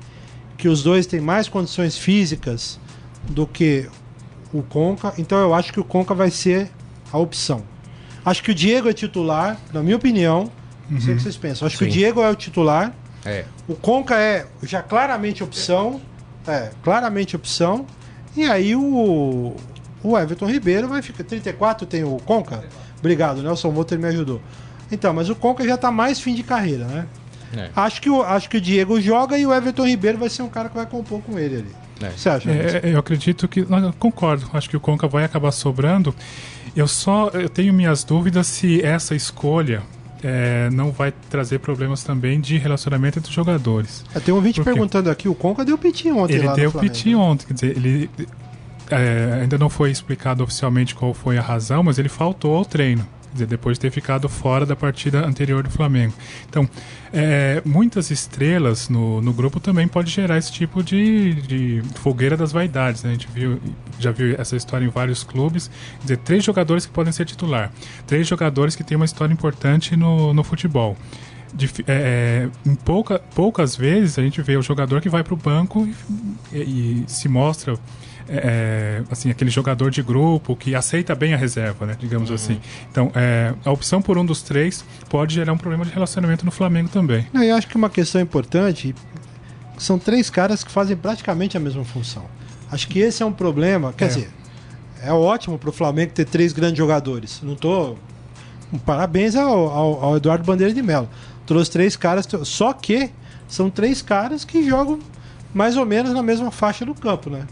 [0.58, 2.80] que os dois têm mais condições físicas
[3.30, 3.90] do que
[4.54, 5.14] o Conca.
[5.18, 6.70] Então eu acho que o Conca vai ser
[7.12, 7.64] a opção.
[8.26, 10.52] Acho que o Diego é titular, na minha opinião.
[10.90, 11.20] Não sei o que uhum.
[11.20, 11.66] vocês pensam.
[11.66, 11.86] Acho Sim.
[11.86, 12.94] que o Diego é o titular.
[13.26, 13.46] É.
[13.68, 16.02] O Conca é já claramente opção.
[16.48, 17.86] É, claramente opção.
[18.36, 19.56] E aí o,
[20.04, 21.24] o Everton Ribeiro vai ficar.
[21.24, 22.64] 34 tem o Conca?
[23.00, 24.42] Obrigado, Nelson Motter me ajudou.
[24.92, 27.08] Então, mas o Conca já tá mais fim de carreira, né?
[27.56, 27.70] É.
[27.76, 30.50] Acho, que o, acho que o Diego joga e o Everton Ribeiro vai ser um
[30.50, 31.76] cara que vai compor com ele ali.
[32.08, 32.12] É.
[32.12, 32.50] Você acha?
[32.50, 33.62] É, eu acredito que.
[33.62, 34.46] Não, concordo.
[34.54, 36.16] Acho que o Conca vai acabar sobrando.
[36.76, 39.82] Eu só eu tenho minhas dúvidas se essa escolha
[40.24, 44.06] é, não vai trazer problemas também de relacionamento entre os jogadores.
[44.16, 47.48] É, tem um ouvinte perguntando aqui, o Conca deu piti ontem Ele deu piti ontem,
[47.48, 48.10] quer dizer, ele
[48.90, 53.06] é, ainda não foi explicado oficialmente qual foi a razão, mas ele faltou ao treino
[53.34, 56.14] dizer, depois de ter ficado fora da partida anterior do Flamengo.
[56.50, 56.70] Então,
[57.14, 62.52] é, muitas estrelas no, no grupo também pode gerar esse tipo de, de fogueira das
[62.52, 63.04] vaidades.
[63.04, 63.12] Né?
[63.12, 63.60] A gente viu,
[64.00, 65.70] já viu essa história em vários clubes.
[66.00, 67.72] Quer dizer, três jogadores que podem ser titular,
[68.06, 70.98] três jogadores que têm uma história importante no, no futebol.
[71.54, 75.34] De, é, é, em pouca, poucas vezes a gente vê o jogador que vai para
[75.34, 75.86] o banco
[76.54, 77.78] e, e, e se mostra
[78.28, 82.36] é, é, assim, aquele jogador de grupo que aceita bem a reserva, né, digamos uhum.
[82.36, 82.62] assim.
[82.90, 86.52] Então, é, a opção por um dos três pode gerar um problema de relacionamento no
[86.52, 87.28] Flamengo também.
[87.34, 88.96] Não, eu acho que uma questão importante
[89.78, 92.26] são três caras que fazem praticamente a mesma função.
[92.72, 93.92] Acho que esse é um problema.
[93.94, 94.08] Quer é.
[94.08, 94.30] dizer,
[95.04, 97.42] é ótimo para o Flamengo ter três grandes jogadores.
[97.44, 97.96] Não tô.
[98.86, 101.10] Parabéns ao, ao, ao Eduardo Bandeira de Mello.
[101.46, 103.10] Trouxe três caras, só que
[103.48, 105.00] são três caras que jogam
[105.54, 107.46] mais ou menos na mesma faixa do campo, né?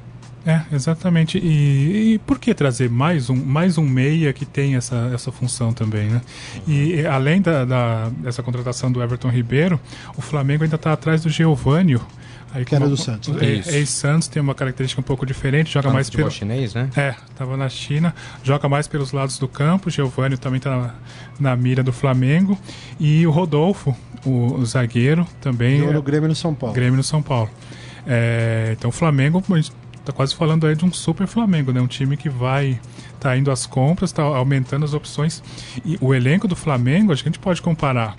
[0.46, 1.38] É, exatamente.
[1.38, 5.74] E, e, por que trazer mais um, mais um meia que tem essa, essa função
[5.74, 6.22] também, né?
[6.68, 9.80] E além da, da dessa contratação do Everton Ribeiro,
[10.16, 12.02] o Flamengo ainda está atrás do Geovânio.
[12.52, 13.30] Aí, que era uma, do Santos.
[13.30, 13.62] Né?
[13.68, 16.90] É, Ex-Santos tem uma característica um pouco diferente, joga ah, mais pelo chinês, né?
[16.96, 19.90] É, estava na China, joga mais pelos lados do campo.
[19.92, 20.96] Giovanni também está na,
[21.40, 22.58] na, mira do Flamengo
[23.00, 25.78] e o Rodolfo, o, o zagueiro, também.
[25.78, 26.74] Jogou no Grêmio no São Paulo.
[26.74, 27.52] Grêmio no São Paulo.
[28.08, 29.44] É, então o Flamengo
[30.10, 31.80] tá quase falando aí de um super Flamengo, né?
[31.80, 32.80] Um time que vai
[33.20, 35.44] tá indo às compras, tá aumentando as opções.
[35.86, 38.18] E o elenco do Flamengo, acho que a gente pode comparar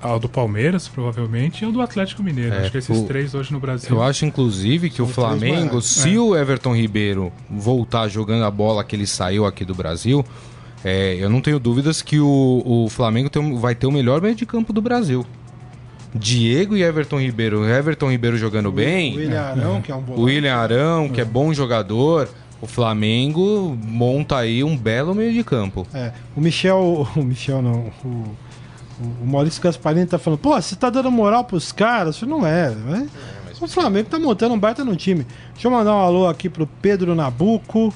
[0.00, 2.54] ao do Palmeiras, provavelmente, e ao do Atlético Mineiro.
[2.54, 3.90] É, acho que esses o, três hoje no Brasil.
[3.90, 6.18] Eu acho, inclusive, que o Flamengo, se é.
[6.18, 10.24] o Everton Ribeiro voltar jogando a bola que ele saiu aqui do Brasil,
[10.84, 14.34] é, eu não tenho dúvidas que o, o Flamengo tem, vai ter o melhor meio
[14.34, 15.26] de campo do Brasil.
[16.14, 17.64] Diego e Everton Ribeiro.
[17.68, 19.14] Everton Ribeiro jogando o, bem.
[19.14, 20.20] O William Arão, que é um bom.
[20.20, 22.28] William Arão, que é bom jogador.
[22.60, 25.86] O Flamengo monta aí um belo meio de campo.
[25.94, 28.36] É, o Michel, o Michel não, o,
[29.22, 32.16] o Maurício Gasparini tá falando, pô, você tá dando moral pros caras?
[32.16, 33.08] Isso não é, né?
[33.48, 35.24] É, o Flamengo tá montando um baita no time.
[35.52, 37.94] Deixa eu mandar um alô aqui pro Pedro Nabuco,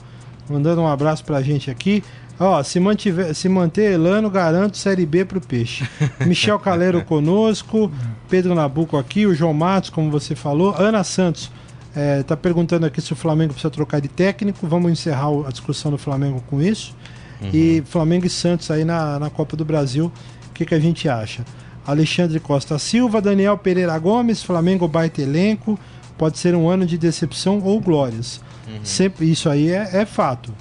[0.48, 2.04] mandando um abraço pra gente aqui.
[2.38, 5.88] Ó, se, mantiver, se manter Elano, garanto Série B pro Peixe.
[6.26, 7.90] Michel Caleiro conosco,
[8.28, 11.50] Pedro Nabuco aqui, o João Matos, como você falou, Ana Santos.
[11.94, 14.66] É, tá perguntando aqui se o Flamengo precisa trocar de técnico.
[14.66, 16.96] Vamos encerrar a discussão do Flamengo com isso.
[17.40, 17.50] Uhum.
[17.52, 20.10] E Flamengo e Santos aí na, na Copa do Brasil
[20.52, 21.44] o que, que a gente acha?
[21.84, 25.78] Alexandre Costa Silva, Daniel Pereira Gomes, Flamengo baita elenco,
[26.16, 28.40] pode ser um ano de decepção ou glórias.
[28.68, 28.84] Uhum.
[28.84, 30.54] Sempre, isso aí é, é fato.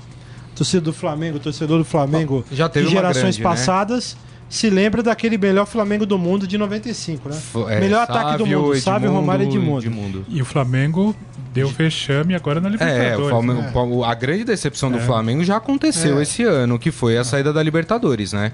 [0.62, 3.44] Torcedor do Flamengo, torcedor do Flamengo já teve de gerações grande, né?
[3.44, 4.14] passadas.
[4.16, 4.28] Né?
[4.48, 7.42] Se lembra daquele melhor Flamengo do mundo de 95, né?
[7.70, 9.86] É, melhor Sávio, ataque do mundo, Edmundo, Sávio, Romário e Edmundo.
[9.86, 10.26] Edmundo.
[10.28, 11.16] E o Flamengo
[11.52, 13.12] deu vexame agora na Libertadores.
[13.12, 14.08] É, o Flamengo, é.
[14.08, 15.02] a grande decepção do é.
[15.02, 16.24] Flamengo já aconteceu é.
[16.24, 18.52] esse ano, que foi a saída da Libertadores, né?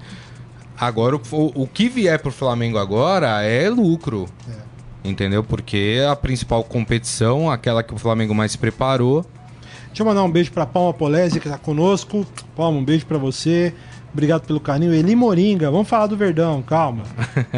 [0.80, 1.22] Agora, o,
[1.64, 4.28] o que vier pro Flamengo agora é lucro.
[4.48, 5.10] É.
[5.10, 5.44] Entendeu?
[5.44, 9.26] Porque a principal competição, aquela que o Flamengo mais se preparou.
[9.98, 12.24] Deixa eu mandar um beijo pra Palma Polese, que tá conosco.
[12.56, 13.74] Palma, um beijo para você.
[14.14, 14.94] Obrigado pelo carinho.
[14.94, 17.02] Eli Moringa, vamos falar do Verdão, calma.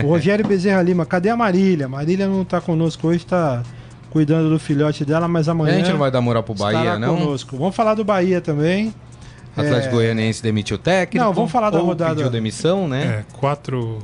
[0.01, 1.89] O Rogério Bezerra Lima, cadê a Marília?
[1.89, 3.61] Marília não tá conosco hoje, tá
[4.09, 5.73] cuidando do filhote dela, mas amanhã.
[5.73, 7.17] A gente não vai dar moral pro Bahia, não?
[7.17, 7.57] Conosco.
[7.57, 8.93] Vamos falar do Bahia também.
[9.53, 9.97] Atlético é...
[9.97, 11.25] Goianiense demitiu o técnico.
[11.25, 12.15] Não, vamos falar da rodada.
[12.15, 13.03] Pediu demissão, né?
[13.03, 13.99] É, quatro.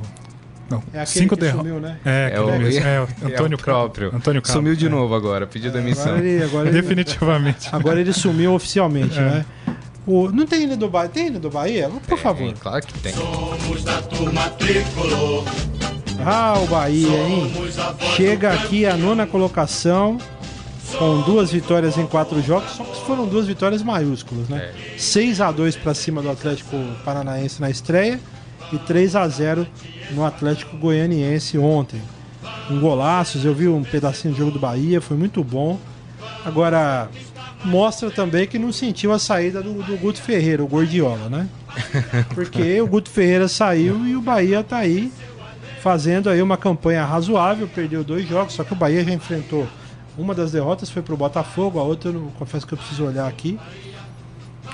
[0.69, 1.82] Não, é cinco derrotas.
[1.82, 1.97] Né?
[2.04, 4.08] É, é, o, é, o Antônio é o próprio.
[4.08, 4.89] Antônio Carlos, sumiu de é.
[4.89, 6.13] novo agora, pediu demissão.
[6.13, 7.69] Agora ele, agora ele, Definitivamente.
[7.71, 9.21] Agora ele sumiu oficialmente, é.
[9.21, 9.45] né?
[10.08, 11.10] O, não tem hino do Bahia?
[11.10, 11.89] Tem hino do Bahia?
[12.08, 12.54] Por favor.
[12.54, 13.13] Claro que tem.
[13.13, 15.43] Somos da turma tricolor.
[16.23, 17.51] Ah, o Bahia, hein?
[18.15, 20.17] Chega aqui a nona colocação
[20.97, 24.71] com duas vitórias em quatro jogos, só que foram duas vitórias maiúsculas, né?
[24.95, 24.97] É.
[24.97, 28.19] 6 a 2 para cima do Atlético Paranaense na estreia
[28.71, 29.67] e 3 a 0
[30.11, 32.01] no Atlético Goianiense ontem.
[32.69, 35.79] Um golaços, eu vi um pedacinho do jogo do Bahia, foi muito bom.
[36.43, 37.09] Agora
[37.63, 41.47] mostra também que não sentiu a saída do, do Guto Ferreira, o Gordiola, né?
[42.33, 45.11] Porque o Guto Ferreira saiu e o Bahia tá aí
[45.81, 49.67] fazendo aí uma campanha razoável, perdeu dois jogos, só que o Bahia já enfrentou
[50.17, 53.59] uma das derrotas foi pro Botafogo, a outra eu confesso que eu preciso olhar aqui.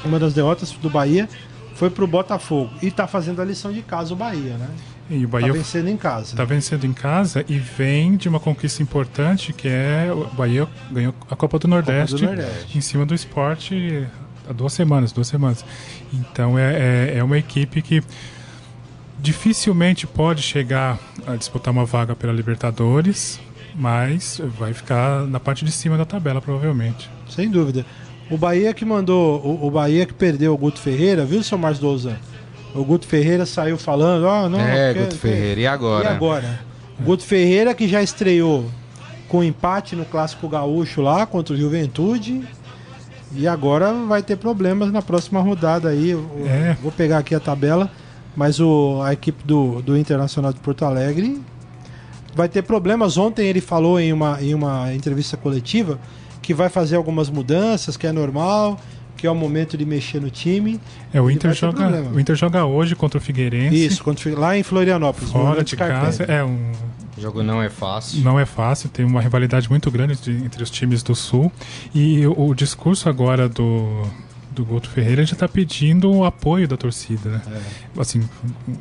[0.05, 1.27] Uma das derrotas do Bahia
[1.75, 2.71] foi pro Botafogo.
[2.81, 4.69] E tá fazendo a lição de casa o Bahia, né?
[5.11, 6.35] E o Bahia tá vencendo em casa.
[6.37, 11.13] Tá vencendo em casa e vem de uma conquista importante que é o Bahia ganhou
[11.29, 12.77] a Copa do Nordeste, Copa do Nordeste.
[12.77, 14.07] em cima do esporte
[14.49, 15.65] há duas semanas, duas semanas.
[16.13, 18.01] Então é, é, é uma equipe que
[19.19, 20.97] dificilmente pode chegar
[21.27, 23.37] a disputar uma vaga pela Libertadores,
[23.75, 27.09] mas vai ficar na parte de cima da tabela, provavelmente.
[27.29, 27.85] Sem dúvida.
[28.29, 31.81] O Bahia que mandou, o, o Bahia que perdeu o Guto Ferreira, viu, seu Márcio
[31.81, 32.17] Douzan?
[32.73, 34.59] O Guto Ferreira saiu falando, ó, oh, não.
[34.59, 36.05] É, Guto Ferreira, e agora?
[36.05, 36.59] E agora?
[36.99, 38.65] O Guto Ferreira que já estreou
[39.27, 42.41] com empate no Clássico Gaúcho lá contra o Juventude.
[43.33, 46.11] E agora vai ter problemas na próxima rodada aí.
[46.45, 46.75] É.
[46.81, 47.89] Vou pegar aqui a tabela,
[48.35, 51.41] mas o, a equipe do, do Internacional de Porto Alegre
[52.35, 53.17] vai ter problemas.
[53.17, 55.97] Ontem ele falou em uma, em uma entrevista coletiva
[56.41, 58.77] que vai fazer algumas mudanças, que é normal,
[59.21, 60.81] que é o momento de mexer no time.
[61.13, 63.85] É, o Inter, joga, o Inter joga hoje contra o Figueirense.
[63.85, 65.29] Isso, contra, lá em Florianópolis.
[65.29, 66.23] Fora de casa.
[66.23, 66.71] É um.
[67.15, 68.23] O jogo não é fácil.
[68.23, 71.51] Não é fácil, tem uma rivalidade muito grande de, entre os times do Sul.
[71.93, 74.07] E o, o discurso agora do,
[74.51, 77.41] do Guto Ferreira já está pedindo o apoio da torcida, né?
[77.47, 78.01] É.
[78.01, 78.27] Assim,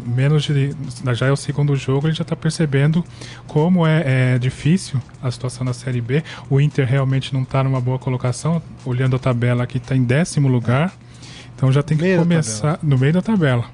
[0.06, 0.74] menos de.
[1.14, 3.04] Já é o segundo jogo, ele já está percebendo
[3.46, 6.22] como é, é, difícil a situação na Série B.
[6.48, 10.48] O Inter realmente não está numa boa colocação, olhando a tabela aqui, está em décimo
[10.48, 10.92] lugar.
[11.54, 13.64] Então já tem que meio começar no meio da tabela.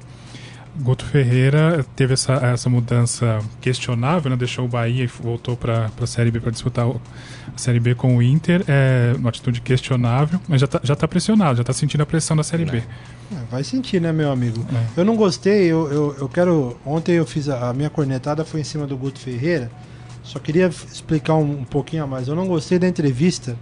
[0.80, 4.36] Guto Ferreira teve essa, essa mudança questionável, né?
[4.36, 8.16] deixou o Bahia e voltou para a Série B para disputar a Série B com
[8.16, 12.02] o Inter, é uma atitude questionável, mas já está já tá pressionado, já está sentindo
[12.02, 12.78] a pressão da Série B.
[12.78, 14.64] É, vai sentir, né, meu amigo?
[14.72, 15.00] É.
[15.00, 16.76] Eu não gostei, eu, eu, eu, quero.
[16.84, 19.70] Ontem eu fiz a, a, minha cornetada foi em cima do Guto Ferreira,
[20.22, 22.28] só queria explicar um, um pouquinho a mais.
[22.28, 23.56] Eu não gostei da entrevista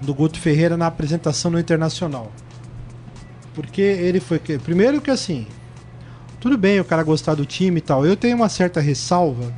[0.00, 2.30] do Guto Ferreira na apresentação no Internacional.
[3.54, 4.38] Porque ele foi.
[4.38, 5.46] Primeiro que assim.
[6.42, 8.04] Tudo bem o cara gostar do time e tal.
[8.04, 9.54] Eu tenho uma certa ressalva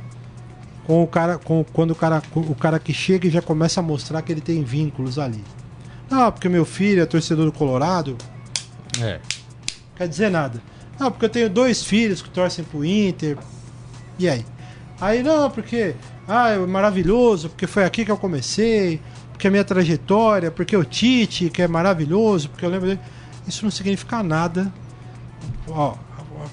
[0.85, 1.39] com o cara.
[1.39, 4.39] Com, quando o cara, o cara que chega e já começa a mostrar que ele
[4.39, 5.43] tem vínculos ali.
[6.07, 8.15] Não, porque meu filho é torcedor do Colorado.
[9.01, 9.19] É.
[9.95, 10.61] Quer dizer nada.
[10.99, 13.35] Não, porque eu tenho dois filhos que torcem pro Inter.
[14.19, 14.45] E aí?
[15.01, 15.95] Aí não, porque.
[16.27, 20.85] Ah, é maravilhoso, porque foi aqui que eu comecei, porque a minha trajetória, porque o
[20.85, 22.99] Tite, que é maravilhoso, porque eu lembro dele.
[23.47, 24.71] Isso não significa nada.
[25.67, 25.95] Ó,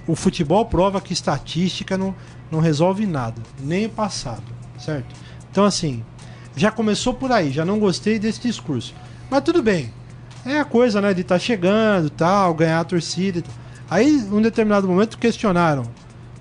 [0.07, 2.15] o futebol prova que estatística não,
[2.51, 4.45] não resolve nada, nem o passado,
[4.79, 5.15] certo?
[5.51, 6.05] Então, assim,
[6.57, 8.95] já começou por aí, já não gostei desse discurso.
[9.31, 9.93] Mas tudo bem,
[10.45, 13.43] é a coisa, né, de estar tá chegando tal, ganhar a torcida.
[13.89, 15.85] Aí, em um determinado momento, questionaram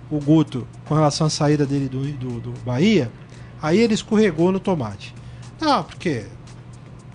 [0.09, 3.11] o Guto com relação à saída dele do, do, do Bahia.
[3.61, 5.13] Aí ele escorregou no tomate.
[5.61, 6.25] Ah, porque.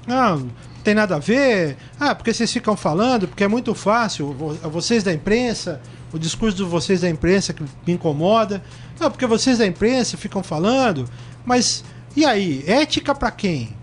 [0.06, 0.48] Não,
[0.84, 1.76] tem nada a ver.
[1.98, 4.32] Ah, porque vocês ficam falando, porque é muito fácil.
[4.70, 5.80] Vocês da imprensa,
[6.16, 8.62] o discurso de vocês da imprensa que me incomoda.
[8.98, 11.08] Não, porque vocês da imprensa ficam falando.
[11.44, 11.84] Mas
[12.16, 12.64] e aí?
[12.66, 13.76] Ética para quem?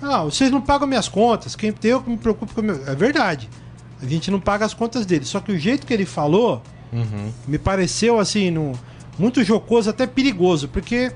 [0.00, 1.56] Ah, vocês não pagam minhas contas.
[1.56, 2.80] Quem tem eu que me preocupo com meu.
[2.86, 3.50] É verdade.
[4.00, 5.24] A gente não paga as contas dele.
[5.24, 7.32] Só que o jeito que ele falou uhum.
[7.48, 8.54] me pareceu assim,
[9.18, 11.12] muito jocoso, até perigoso, porque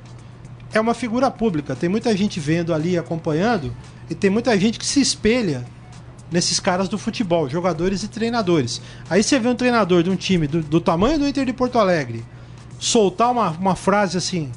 [0.74, 1.76] é uma figura pública.
[1.76, 3.72] Tem muita gente vendo ali, acompanhando,
[4.10, 5.64] e tem muita gente que se espelha
[6.32, 8.80] nesses caras do futebol, jogadores e treinadores.
[9.08, 11.78] Aí você vê um treinador de um time do, do tamanho do Inter de Porto
[11.78, 12.24] Alegre
[12.78, 14.50] soltar uma, uma frase assim,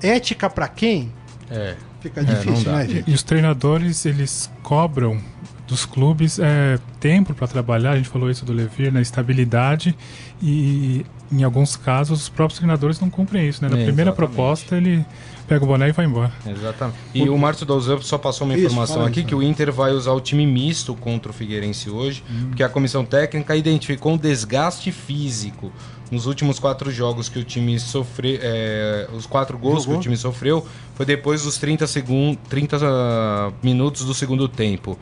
[0.00, 1.12] ética para quem?
[1.50, 1.74] É.
[2.00, 3.10] Fica é, difícil, né, gente?
[3.10, 5.18] E os treinadores, eles cobram
[5.66, 9.96] dos clubes é, tempo para trabalhar, a gente falou isso do Levir, na né, estabilidade
[10.42, 13.70] e em alguns casos os próprios treinadores não cumprem isso, né?
[13.70, 15.04] Na é, primeira proposta ele
[15.46, 16.32] pega o boné e vai embora.
[16.46, 16.98] Exatamente.
[17.14, 19.28] E o, o Márcio Dalzan só passou uma informação isso, aqui isso.
[19.28, 22.46] que o Inter vai usar o time misto contra o Figueirense hoje, hum.
[22.48, 25.72] porque a comissão técnica identificou um desgaste físico
[26.10, 29.94] nos últimos quatro jogos que o time sofreu, é, os quatro gols Jogou.
[29.94, 34.98] que o time sofreu, foi depois dos 30, segundos, 30 uh, minutos do segundo tempo.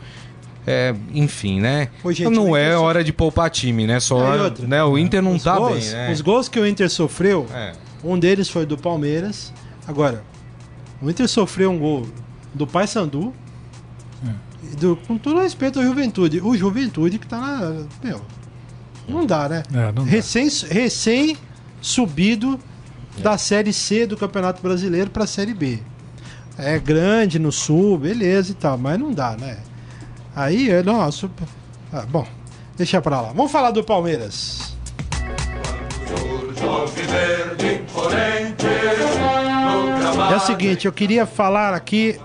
[0.66, 1.88] É, enfim, né?
[2.02, 3.98] Pô, gente, não é hora de poupar time, né?
[3.98, 4.82] Só, é outra, né?
[4.84, 6.12] O Inter não os tá gols, bem, né?
[6.12, 7.72] Os gols que o Inter sofreu, é.
[8.04, 9.52] um deles foi do Palmeiras.
[9.88, 10.22] Agora,
[11.02, 12.06] o Inter sofreu um gol
[12.54, 13.34] do Paysandu.
[14.24, 14.76] É.
[14.76, 16.40] Do, com todo respeito ao Juventude.
[16.40, 17.84] O Juventude que tá na.
[18.02, 18.22] Meu,
[19.08, 19.62] não dá, né?
[19.74, 20.68] É, não recém, dá.
[20.72, 21.36] recém
[21.80, 22.58] subido
[23.18, 23.22] é.
[23.22, 25.80] da Série C do Campeonato Brasileiro para a Série B.
[26.56, 29.58] É grande no sul, beleza e tal, mas não dá, né?
[30.36, 31.28] Aí, é, nossa.
[31.92, 32.26] Ah, bom,
[32.76, 33.32] deixa pra lá.
[33.32, 34.72] Vamos falar do Palmeiras.
[40.14, 42.18] É o seguinte, eu queria falar aqui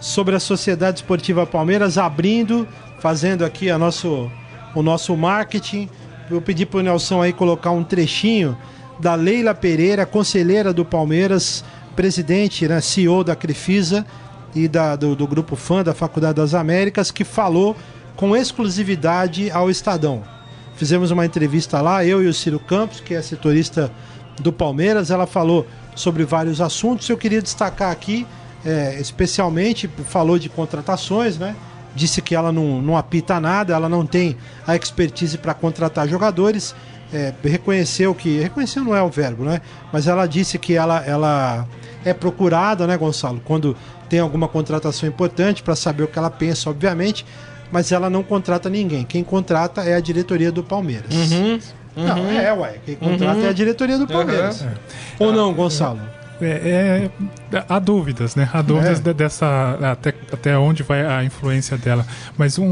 [0.00, 2.68] sobre a Sociedade Esportiva Palmeiras abrindo,
[3.00, 4.30] fazendo aqui a nosso,
[4.74, 5.88] o nosso marketing.
[6.30, 8.56] Eu pedi pro Nelson aí colocar um trechinho
[8.98, 11.64] da Leila Pereira, conselheira do Palmeiras,
[11.96, 14.04] presidente, né, CEO da Crefisa,
[14.54, 17.74] e da, do, do Grupo Fã da Faculdade das Américas, que falou
[18.14, 20.22] com exclusividade ao Estadão.
[20.76, 23.90] Fizemos uma entrevista lá, eu e o Ciro Campos, que é setorista
[24.40, 27.08] do Palmeiras, ela falou sobre vários assuntos.
[27.08, 28.26] Eu queria destacar aqui,
[28.64, 31.54] é, especialmente, falou de contratações, né?
[31.94, 36.74] Disse que ela não, não apita nada, ela não tem a expertise para contratar jogadores.
[37.12, 38.40] É, reconheceu que.
[38.40, 39.60] Reconheceu não é o verbo, né?
[39.92, 41.68] Mas ela disse que ela, ela
[42.04, 43.40] é procurada, né, Gonçalo?
[43.44, 43.76] Quando
[44.08, 47.24] tem alguma contratação importante para saber o que ela pensa, obviamente,
[47.70, 49.04] mas ela não contrata ninguém.
[49.04, 51.12] Quem contrata é a diretoria do Palmeiras.
[51.12, 51.58] Uhum,
[51.96, 52.04] uhum.
[52.04, 52.74] Não, é, ué.
[52.84, 53.46] Quem contrata uhum.
[53.46, 54.62] é a diretoria do Palmeiras.
[54.62, 54.68] Uhum.
[55.20, 56.00] Ou não, Gonçalo?
[56.40, 57.10] É, é,
[57.68, 58.48] há dúvidas, né?
[58.52, 59.14] Há dúvidas é.
[59.14, 62.06] dessa até, até onde vai a influência dela.
[62.36, 62.64] Mas um,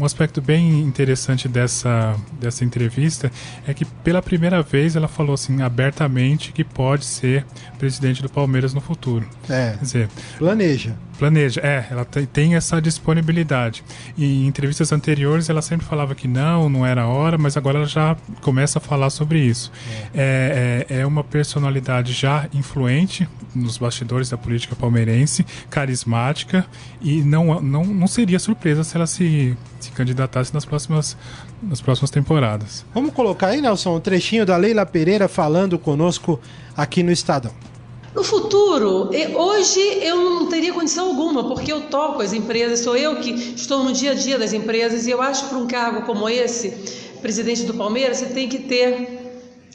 [0.00, 3.30] um, aspecto bem interessante dessa, dessa entrevista
[3.66, 7.44] é que pela primeira vez ela falou assim abertamente que pode ser
[7.78, 9.26] presidente do Palmeiras no futuro.
[9.48, 9.72] É.
[9.72, 10.94] Quer dizer, planeja.
[11.18, 13.84] Planeja, é, ela tem essa disponibilidade.
[14.16, 17.76] E em entrevistas anteriores ela sempre falava que não, não era a hora, mas agora
[17.76, 19.70] ela já começa a falar sobre isso.
[20.14, 26.66] É, é, é uma personalidade já influente nos bastidores da política palmeirense, carismática,
[27.00, 31.16] e não, não, não seria surpresa se ela se, se candidatasse nas próximas,
[31.62, 32.84] nas próximas temporadas.
[32.92, 36.40] Vamos colocar aí, Nelson, um trechinho da Leila Pereira falando conosco
[36.76, 37.52] aqui no Estadão.
[38.14, 43.20] No futuro, hoje eu não teria condição alguma, porque eu toco as empresas, sou eu
[43.20, 46.02] que estou no dia a dia das empresas, e eu acho que para um cargo
[46.02, 46.70] como esse,
[47.20, 49.19] presidente do Palmeiras, você tem que ter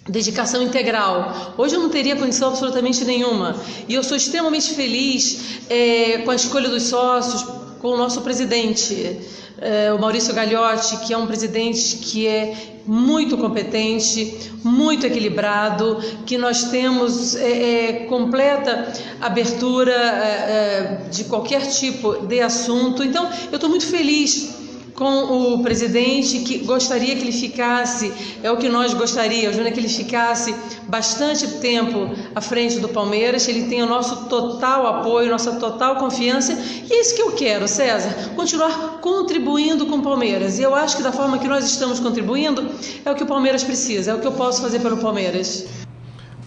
[0.07, 1.55] dedicação integral.
[1.57, 3.55] Hoje eu não teria condição absolutamente nenhuma.
[3.87, 7.43] E eu sou extremamente feliz é, com a escolha dos sócios,
[7.79, 9.19] com o nosso presidente,
[9.57, 16.37] é, o Maurício Gagliotti, que é um presidente que é muito competente, muito equilibrado, que
[16.37, 23.03] nós temos é, é completa abertura é, é, de qualquer tipo de assunto.
[23.03, 24.64] Então, eu estou muito feliz
[24.95, 29.79] com o presidente que gostaria que ele ficasse, é o que nós gostaríamos, né, que
[29.79, 30.55] ele ficasse
[30.87, 36.53] bastante tempo à frente do Palmeiras, ele tem o nosso total apoio, nossa total confiança,
[36.53, 40.57] e é isso que eu quero, César, continuar contribuindo com o Palmeiras.
[40.59, 42.71] E eu acho que da forma que nós estamos contribuindo,
[43.03, 45.65] é o que o Palmeiras precisa, é o que eu posso fazer pelo Palmeiras.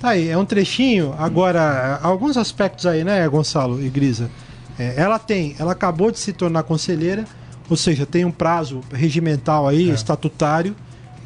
[0.01, 1.15] Tá aí, é um trechinho.
[1.19, 4.31] Agora, alguns aspectos aí, né, Gonçalo e Grisa?
[4.79, 7.25] É, ela tem, ela acabou de se tornar conselheira,
[7.69, 9.95] ou seja, tem um prazo regimental aí, é.
[9.95, 10.75] estatutário,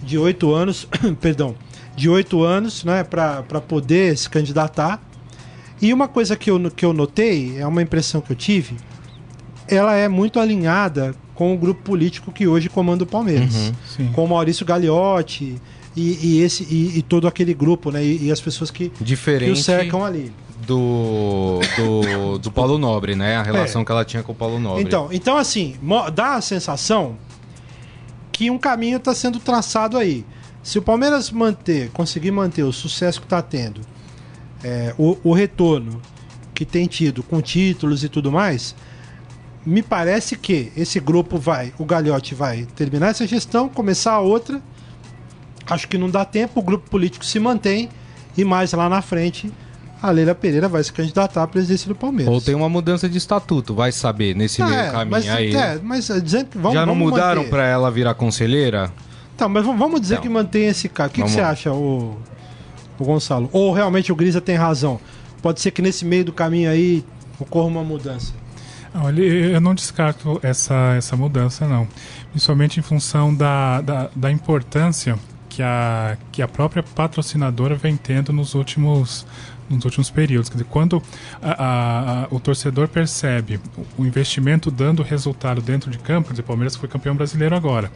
[0.02, 0.88] de oito anos,
[1.20, 1.54] perdão,
[1.96, 5.00] de oito anos, né, para poder se candidatar.
[5.80, 8.76] E uma coisa que eu, que eu notei, é uma impressão que eu tive,
[9.68, 13.72] ela é muito alinhada com o grupo político que hoje comanda o Palmeiras.
[13.98, 15.56] Uhum, com o Maurício Gagliotti
[15.96, 18.04] e, e esse, e, e, todo aquele grupo, né?
[18.04, 20.32] E, e as pessoas que, que o cercam ali
[20.66, 23.36] do, do, do Paulo Nobre, né?
[23.36, 23.84] A relação é.
[23.84, 24.82] que ela tinha com o Paulo Nobre.
[24.82, 25.76] Então, então assim,
[26.14, 27.16] dá a sensação
[28.30, 30.24] que um caminho está sendo traçado aí.
[30.62, 33.80] Se o Palmeiras manter, conseguir manter o sucesso que está tendo,
[34.62, 36.00] é, o, o retorno
[36.54, 38.74] que tem tido com títulos e tudo mais,
[39.66, 44.62] me parece que esse grupo vai, o Galhote vai terminar essa gestão, começar a outra.
[45.66, 47.88] Acho que não dá tempo, o grupo político se mantém
[48.36, 49.52] e mais lá na frente
[50.02, 52.34] a Leila Pereira vai se candidatar à presidência do Palmeiras.
[52.34, 55.54] Ou tem uma mudança de estatuto, vai saber, nesse é, meio caminho mas, aí.
[55.54, 58.92] É, mas eh, dizendo que vamos, Já não vamos mudaram para ela virar conselheira?
[59.36, 61.08] Tá, mas vamos dizer então, que mantém esse cara.
[61.08, 62.18] O que, que, você acha, o,
[62.98, 63.48] o Gonçalo?
[63.52, 65.00] Ou realmente o Grisa tem razão?
[65.40, 67.04] Pode ser que nesse meio do caminho aí
[67.38, 68.32] ocorra uma mudança.
[68.94, 71.88] Olha, eu não descarto essa, essa mudança, não.
[72.30, 75.18] Principalmente em função da, da, da importância
[75.52, 79.26] que a, que a própria patrocinadora vem tendo nos últimos,
[79.74, 80.48] nos últimos períodos.
[80.48, 81.02] Quer dizer, quando
[81.40, 83.60] a, a, o torcedor percebe
[83.96, 87.90] o investimento dando resultado dentro de campo, quer dizer, o Palmeiras foi campeão brasileiro agora,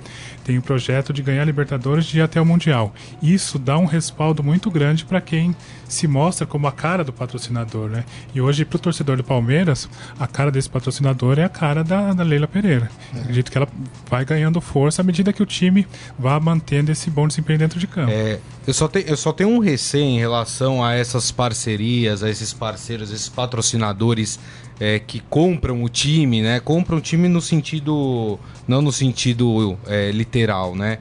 [0.45, 2.95] tem o projeto de ganhar Libertadores de ir até o Mundial.
[3.23, 5.55] Isso dá um respaldo muito grande para quem
[5.89, 8.05] se mostra como a cara do patrocinador, né?
[8.35, 12.13] E hoje, para o torcedor do Palmeiras, a cara desse patrocinador é a cara da,
[12.13, 12.91] da Leila Pereira.
[13.15, 13.21] É.
[13.21, 13.69] Acredito que ela
[14.11, 15.87] vai ganhando força à medida que o time
[16.19, 18.11] vá mantendo esse bom desempenho dentro de campo.
[18.11, 22.31] É, eu, só te, eu só tenho um receio em relação a essas parcerias, a
[22.31, 24.39] esses parceiros, esses patrocinadores
[24.79, 26.61] é, que compram o time, né?
[26.61, 28.39] Compram o time no sentido.
[28.67, 30.99] não no sentido é, literal, né?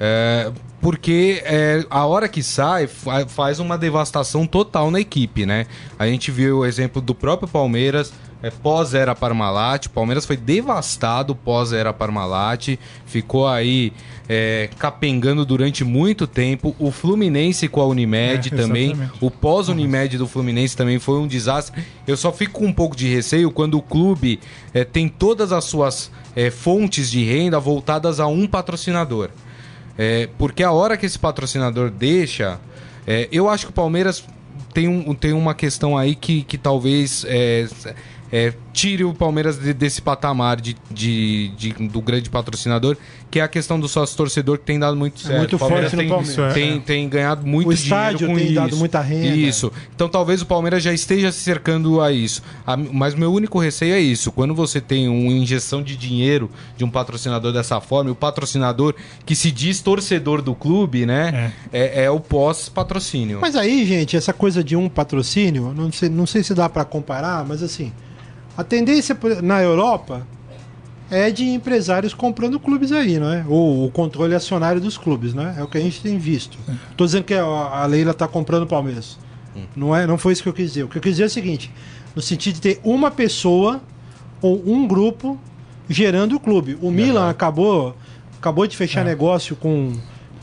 [0.00, 5.66] É, porque é, a hora que sai faz uma devastação total na equipe, né?
[5.98, 8.12] A gente viu o exemplo do próprio Palmeiras
[8.44, 9.86] é, pós-era Parmalat.
[9.86, 12.78] O Palmeiras foi devastado pós-era Parmalat.
[13.06, 13.90] Ficou aí
[14.28, 16.76] é, capengando durante muito tempo.
[16.78, 18.94] O Fluminense com a Unimed é, também.
[19.18, 21.82] O pós-Unimed do Fluminense também foi um desastre.
[22.06, 24.38] Eu só fico com um pouco de receio quando o clube
[24.74, 29.30] é, tem todas as suas é, fontes de renda voltadas a um patrocinador.
[29.96, 32.60] É, porque a hora que esse patrocinador deixa,
[33.06, 34.24] é, eu acho que o Palmeiras
[34.72, 37.68] tem, um, tem uma questão aí que, que talvez é,
[38.32, 42.96] é, tire o Palmeiras de, desse patamar de, de, de, do grande patrocinador,
[43.30, 45.34] que é a questão do sócio torcedor que tem dado muito certo.
[45.34, 46.54] É muito forte tem, no Palmeiras.
[46.54, 48.54] Tem, tem ganhado muito o dinheiro com tem isso.
[48.54, 49.36] dado muita renda.
[49.36, 49.72] Isso.
[49.94, 52.42] Então talvez o Palmeiras já esteja se cercando a isso.
[52.66, 54.32] A, mas meu único receio é isso.
[54.32, 58.94] Quando você tem uma injeção de dinheiro de um patrocinador dessa forma, o patrocinador
[59.24, 61.52] que se diz torcedor do clube, né?
[61.72, 63.38] É, é, é o pós-patrocínio.
[63.40, 66.84] Mas aí, gente, essa coisa de um patrocínio, não sei, não sei se dá para
[66.84, 67.92] comparar, mas assim
[68.56, 70.26] a tendência na Europa
[71.10, 73.44] é de empresários comprando clubes aí, não é?
[73.48, 75.54] Ou o controle acionário dos clubes, né?
[75.58, 76.58] É o que a gente tem visto.
[76.90, 79.18] Estou dizendo que a Leila está comprando o Palmeiras.
[79.56, 79.64] Hum.
[79.76, 80.84] Não, é, não foi isso que eu quis dizer.
[80.84, 81.70] O que eu quis dizer é o seguinte:
[82.14, 83.80] no sentido de ter uma pessoa
[84.40, 85.38] ou um grupo
[85.88, 86.78] gerando o clube.
[86.80, 87.96] O Milan acabou,
[88.38, 89.04] acabou de fechar é.
[89.04, 89.92] negócio com,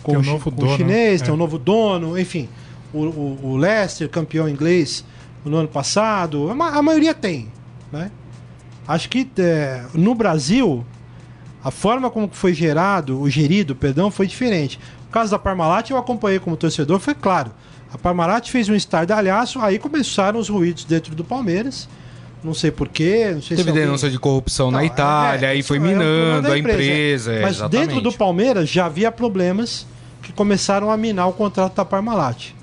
[0.04, 1.26] com, o, novo com dono, o chinês, é.
[1.26, 2.48] tem um novo dono, enfim.
[2.94, 5.04] O, o, o Leicester, campeão inglês
[5.44, 6.50] no ano passado.
[6.50, 7.48] A, a maioria tem.
[7.92, 8.12] Né?
[8.88, 10.86] Acho que é, no Brasil,
[11.64, 14.80] a forma como foi gerado, o gerido, perdão, foi diferente.
[15.08, 17.52] O caso da Parmalat eu acompanhei como torcedor, foi claro.
[17.94, 21.88] A Parmalat fez um estardalhaço, aí começaram os ruídos dentro do Palmeiras.
[22.44, 24.18] Não sei porquê, não sei Teve se denúncia alguém...
[24.18, 26.82] de corrupção não, na Itália, é, aí foi minando é a empresa.
[26.82, 27.88] empresa Mas exatamente.
[27.88, 29.86] dentro do Palmeiras já havia problemas
[30.24, 32.54] que começaram a minar o contrato da Parmalat.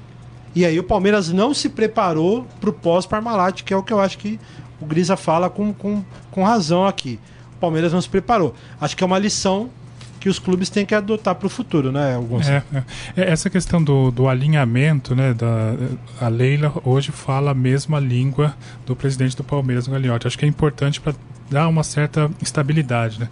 [0.55, 4.01] E aí o Palmeiras não se preparou para o pós-Parmalat, que é o que eu
[4.01, 4.41] acho que
[4.81, 7.19] o Grisa fala com, com, com razão aqui.
[7.57, 8.55] O Palmeiras não se preparou.
[8.81, 9.71] Acho que é uma lição
[10.21, 12.63] que os clubes têm que adotar para o futuro, né, Gonçalo?
[12.73, 12.85] É,
[13.17, 13.31] é.
[13.31, 15.75] Essa questão do, do alinhamento, né, da,
[16.21, 18.55] a Leila hoje fala a mesma língua
[18.85, 20.27] do presidente do Palmeiras, o Gagliotti.
[20.27, 21.15] Acho que é importante para
[21.51, 23.29] dar uma certa estabilidade, né?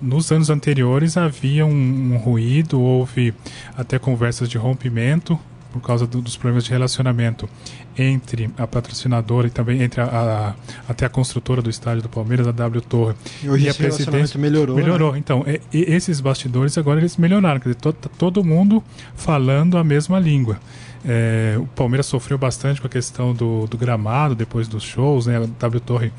[0.00, 3.32] Nos anos anteriores havia um, um ruído, houve
[3.76, 5.40] até conversas de rompimento
[5.80, 7.48] por causa do, dos problemas de relacionamento
[7.96, 10.54] entre a patrocinadora e também entre a, a,
[10.90, 13.14] até a construtora do estádio do Palmeiras, a W Torre.
[13.42, 14.76] E hoje e a presidência melhorou.
[14.76, 15.12] Melhorou.
[15.12, 15.18] Né?
[15.18, 17.60] Então, e, e esses bastidores agora eles melhoraram.
[17.60, 18.82] Quer dizer, todo, tá todo mundo
[19.14, 20.58] falando a mesma língua.
[21.04, 25.36] É, o Palmeiras sofreu bastante com a questão do, do gramado depois dos shows, né?
[25.36, 26.12] A W Torre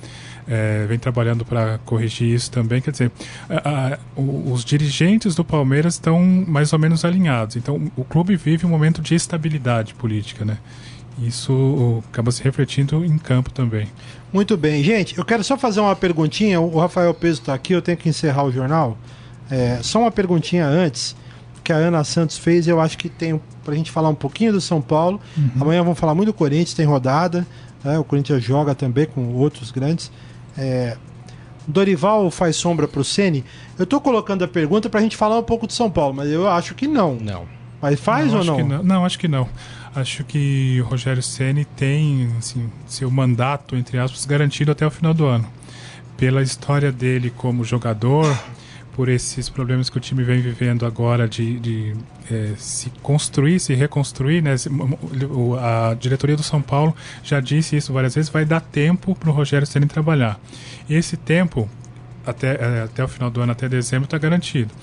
[0.47, 2.81] é, vem trabalhando para corrigir isso também.
[2.81, 3.11] Quer dizer,
[3.49, 7.55] a, a, os dirigentes do Palmeiras estão mais ou menos alinhados.
[7.55, 10.57] Então, o clube vive um momento de estabilidade política, né?
[11.21, 13.87] Isso acaba se refletindo em campo também.
[14.31, 15.17] Muito bem, gente.
[15.17, 16.61] Eu quero só fazer uma perguntinha.
[16.61, 18.97] O Rafael Peso está aqui, eu tenho que encerrar o jornal.
[19.49, 21.15] É, só uma perguntinha antes
[21.63, 22.67] que a Ana Santos fez.
[22.67, 25.19] Eu acho que tem para a gente falar um pouquinho do São Paulo.
[25.35, 25.51] Uhum.
[25.59, 27.47] Amanhã vamos falar muito do Corinthians, tem rodada.
[27.83, 27.97] Né?
[27.97, 30.11] O Corinthians joga também com outros grandes.
[30.57, 30.97] É,
[31.67, 33.43] Dorival faz sombra para o Ceni?
[33.77, 36.29] Eu estou colocando a pergunta para a gente falar um pouco de São Paulo, mas
[36.29, 37.15] eu acho que não.
[37.15, 37.45] Não.
[37.81, 38.67] Mas faz não, ou não?
[38.67, 38.83] não?
[38.83, 39.05] não?
[39.05, 39.47] acho que não.
[39.93, 45.13] Acho que o Rogério Ceni tem assim, seu mandato, entre aspas, garantido até o final
[45.13, 45.47] do ano.
[46.15, 48.25] Pela história dele como jogador,
[48.97, 51.93] por esses problemas que o time vem vivendo agora de, de
[52.31, 54.55] é, se construir, se reconstruir, né?
[55.61, 59.31] A diretoria do São Paulo já disse isso várias vezes, vai dar tempo para o
[59.31, 60.39] Rogério Ceni trabalhar.
[60.89, 61.69] E esse tempo,
[62.25, 64.73] até, é, até o final do ano, até dezembro, está garantido.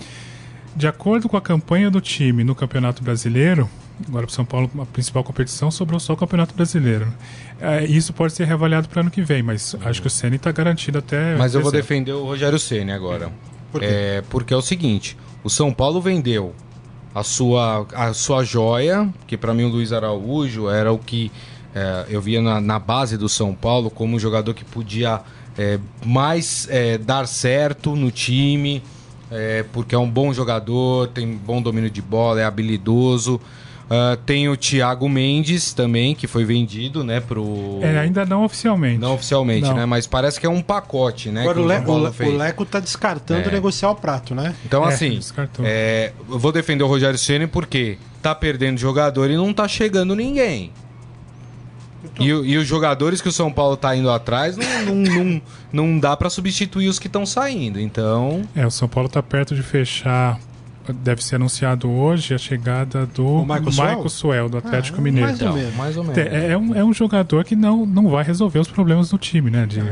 [0.76, 3.68] De acordo com a campanha do time no Campeonato Brasileiro,
[4.06, 7.12] agora para o São Paulo a principal competição sobrou só o Campeonato Brasileiro.
[7.60, 10.52] É, isso pode ser reavaliado para ano que vem, mas acho que o Ceni está
[10.52, 11.34] garantido até.
[11.34, 13.32] Mas eu vou defender o Rogério Ceni agora.
[13.74, 16.54] Por é, porque é o seguinte, o São Paulo vendeu
[17.12, 21.32] a sua, a sua joia, que para mim o Luiz Araújo era o que
[21.74, 25.22] é, eu via na, na, base do São Paulo como um jogador que podia
[25.58, 28.80] é, mais é, dar certo no time,
[29.28, 33.40] é, porque é um bom jogador, tem bom domínio de bola, é habilidoso.
[33.84, 37.80] Uh, tem o Thiago Mendes também, que foi vendido, né, pro...
[37.82, 38.98] É, ainda não oficialmente.
[38.98, 39.74] Não oficialmente, não.
[39.74, 42.64] né, mas parece que é um pacote, né, Agora o, Le o, Le o, Leco
[42.64, 43.52] tá descartando é.
[43.52, 44.54] negociar o prato, né?
[44.64, 45.20] Então, é, assim,
[45.62, 50.16] é, eu vou defender o Rogério Ceni porque tá perdendo jogador e não tá chegando
[50.16, 50.72] ninguém.
[52.18, 55.98] E, e, os jogadores que o São Paulo tá indo atrás não, não, não, não
[55.98, 58.42] dá para substituir os que estão saindo, então...
[58.56, 60.38] É, o São Paulo tá perto de fechar
[60.92, 65.28] deve ser anunciado hoje a chegada do Michael Suel, do Atlético ah, Mineiro.
[65.28, 65.76] Mais ou menos.
[65.76, 66.18] Mais ou menos.
[66.18, 69.50] É, é, um, é um jogador que não, não vai resolver os problemas do time,
[69.50, 69.66] né?
[69.66, 69.82] De,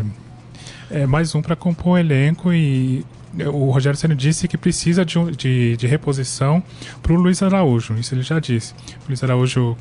[0.91, 3.05] é mais um para compor o elenco e
[3.47, 6.63] o Rogério Senna disse que precisa de, de, de reposição
[7.03, 7.95] para o Luiz Araújo.
[7.95, 8.75] Isso ele já disse.
[9.05, 9.77] O Luiz Araújo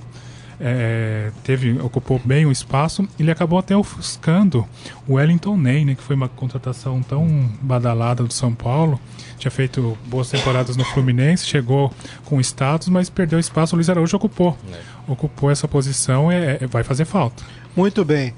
[0.60, 3.08] é, teve, ocupou bem o espaço.
[3.20, 4.66] Ele acabou até ofuscando
[5.08, 9.00] o Wellington Ney, né, que foi uma contratação tão badalada do São Paulo.
[9.42, 11.92] Tinha feito boas temporadas no Fluminense, chegou
[12.26, 13.74] com status, mas perdeu espaço.
[13.74, 14.56] O Luiz Araújo ocupou.
[14.72, 14.78] É.
[15.12, 17.44] Ocupou essa posição e é, é, vai fazer falta.
[17.76, 18.36] Muito bem.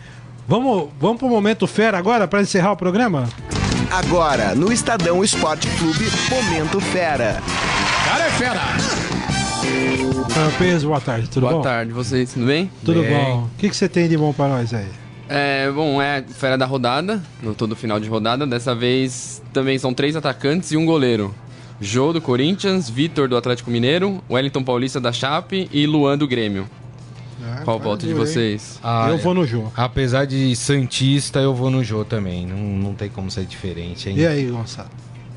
[0.47, 3.27] Vamos, vamos para o momento fera agora para encerrar o programa?
[3.91, 7.41] Agora, no Estadão Esporte Clube, Momento Fera.
[8.05, 8.61] Cara é fera!
[10.57, 11.61] Peso, boa tarde, tudo boa bom?
[11.61, 12.71] Boa tarde, vocês, tudo bem?
[12.85, 13.13] Tudo bem.
[13.13, 13.43] bom.
[13.43, 15.02] O que, que você tem de bom para nós aí?
[15.35, 18.45] É, bom, é fera da rodada, no todo final de rodada.
[18.45, 21.33] Dessa vez também são três atacantes e um goleiro.
[21.81, 26.69] Jô do Corinthians, Vitor do Atlético Mineiro, Wellington Paulista da Chape e Luan do Grêmio.
[27.43, 28.79] Ah, Qual o voto de vocês?
[28.83, 29.65] Ah, eu vou no Jô.
[29.75, 32.45] Apesar de Santista, eu vou no Jô também.
[32.45, 34.09] Não, não tem como ser diferente.
[34.09, 34.17] Hein?
[34.19, 34.89] E aí, Gonçalo?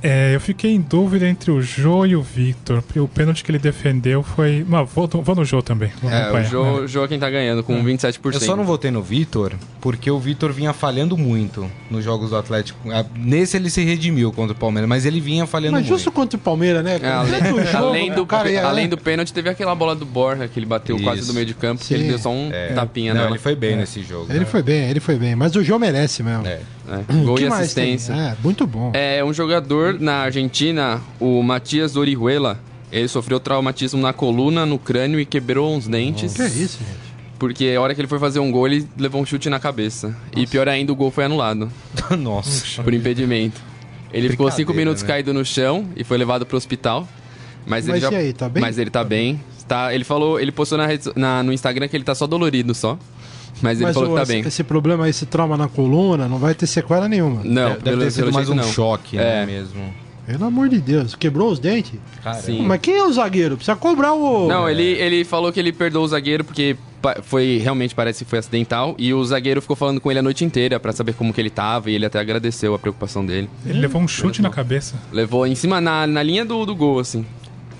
[0.02, 2.82] É, eu fiquei em dúvida entre o Jô e o Victor.
[2.96, 4.64] O pênalti que ele defendeu foi.
[4.66, 5.90] Mas vou, vou no Jô também.
[6.04, 6.86] É, o Jô, né?
[6.88, 7.82] Jô é quem tá ganhando, com é.
[7.82, 8.34] 27%.
[8.34, 12.36] Eu só não votei no Victor porque o Victor vinha falhando muito nos jogos do
[12.36, 12.78] Atlético.
[12.90, 15.92] Ah, nesse ele se redimiu contra o Palmeiras, mas ele vinha falhando mas muito.
[15.92, 16.98] Mas justo contra o Palmeiras, né?
[17.02, 20.48] É, além, jogo, além, do, cara, é, além do pênalti, teve aquela bola do Borja
[20.48, 21.04] que ele bateu Isso.
[21.04, 21.88] quase do meio de campo, Sim.
[21.88, 22.72] que ele deu só um é.
[22.74, 23.76] tapinha não, Ele foi bem é.
[23.76, 24.26] nesse jogo.
[24.28, 24.44] Ele né?
[24.44, 25.34] foi bem, ele foi bem.
[25.34, 26.46] Mas o Jô merece mesmo.
[26.46, 26.60] É.
[26.88, 27.12] é.
[27.24, 28.12] Gol e assistência.
[28.12, 28.90] É, muito bom.
[28.94, 32.58] É um jogador na Argentina, o Matias Orihuela.
[32.92, 36.34] Ele sofreu traumatismo na coluna, no crânio e quebrou uns dentes.
[36.34, 37.06] Que é isso, gente?
[37.38, 40.08] Porque a hora que ele foi fazer um gol, ele levou um chute na cabeça.
[40.08, 40.20] Nossa.
[40.36, 41.70] E pior ainda, o gol foi anulado.
[42.18, 42.80] Nossa.
[42.82, 43.60] Por impedimento.
[44.12, 45.08] Ele ficou cinco minutos né?
[45.08, 47.06] caído no chão e foi levado para o hospital.
[47.66, 48.60] Mas, ele Mas já, e aí, tá bem?
[48.62, 49.40] Mas ele tá bem.
[49.66, 52.72] Tá, ele falou, ele postou na, rede- na- no Instagram que ele tá só dolorido
[52.72, 52.96] só.
[53.62, 54.42] Mas ele Mas falou ô, que tá esse, bem.
[54.46, 57.40] esse problema aí, esse trauma na coluna, não vai ter sequela nenhuma.
[57.44, 58.64] Não, Deve pelo, ter sido pelo mais um não.
[58.64, 59.20] choque, É.
[59.20, 59.94] né, mesmo.
[60.26, 61.94] Pelo amor de Deus, quebrou os dentes?
[62.22, 62.62] Cara, Sim.
[62.62, 63.56] Mas quem é o zagueiro?
[63.56, 64.48] Precisa cobrar o.
[64.48, 66.76] Não, ele, ele falou que ele perdoou o zagueiro porque
[67.22, 70.44] foi realmente parece que foi acidental e o zagueiro ficou falando com ele a noite
[70.44, 73.48] inteira pra saber como que ele tava e ele até agradeceu a preocupação dele.
[73.64, 74.96] Ele levou um chute na cabeça.
[75.12, 77.24] Levou em cima na, na linha do, do gol assim.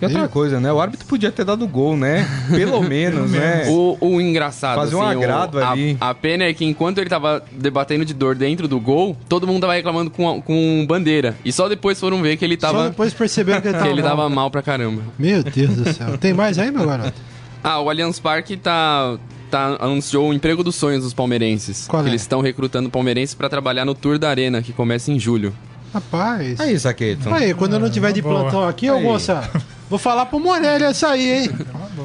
[0.01, 0.71] E outra coisa, né?
[0.73, 2.27] O árbitro podia ter dado gol, né?
[2.55, 3.65] Pelo menos, né?
[3.69, 5.97] O, o engraçado, Fazer um assim, o- agrado a, ali.
[6.01, 9.61] A pena é que enquanto ele tava debatendo de dor dentro do gol, todo mundo
[9.63, 11.35] tava reclamando com, com bandeira.
[11.45, 13.91] E só depois foram ver que ele Só tava, depois perceberam que ele que tava.
[13.93, 14.11] ele mal.
[14.11, 15.03] tava mal pra caramba.
[15.19, 16.19] Meu Deus do céu.
[16.19, 17.15] Tem mais aí, meu garoto?
[17.65, 19.17] Ah, o Allianz Parque tá,
[19.51, 21.89] tá anunciou o emprego dos sonhos dos palmeirenses.
[21.89, 22.13] Qual Que é?
[22.13, 25.53] Eles estão recrutando palmeirenses pra trabalhar no Tour da Arena, que começa em julho.
[25.93, 26.61] Rapaz.
[26.61, 27.29] Aí, Saqueto.
[27.35, 28.43] Aí, quando eu não tiver de boa.
[28.43, 29.51] plantão aqui, ô moça,
[29.89, 31.51] vou falar pro Morelli essa aí, hein?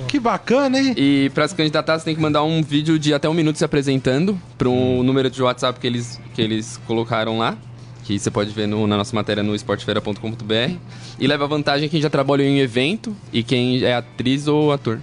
[0.07, 0.93] Que bacana, hein?
[0.97, 3.65] E pra se candidatar, você tem que mandar um vídeo de até um minuto se
[3.65, 7.55] apresentando para um número de WhatsApp que eles, que eles colocaram lá.
[8.03, 10.73] Que você pode ver no- na nossa matéria no esportefeira.com.br.
[11.19, 14.99] E leva vantagem quem já trabalhou em evento e quem é atriz ou ator.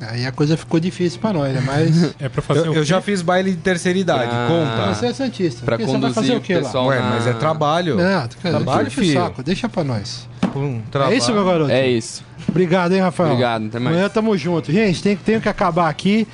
[0.00, 1.62] Aí a coisa ficou difícil pra nós, né?
[1.64, 4.46] Mas É pra fazer Eu, o eu já fiz baile de terceira idade, Ah.
[4.48, 4.94] conta.
[4.94, 5.64] você é Santista.
[5.66, 6.62] Pra Porque você vai conduzir fazer o quê lá?
[6.62, 6.86] pessoal.
[6.86, 7.96] Ué, na- mas é trabalho.
[7.96, 9.12] Não, Trabalho, filho.
[9.12, 9.42] saco.
[9.42, 10.26] Deixa pra nós.
[10.56, 11.14] Um trabalho.
[11.14, 11.70] É isso, meu garoto?
[11.70, 12.24] É isso.
[12.48, 13.30] Obrigado, hein, Rafael?
[13.30, 13.94] Obrigado, até mais.
[13.94, 14.72] Amanhã tamo junto.
[14.72, 16.26] Gente, tem, tenho que acabar aqui.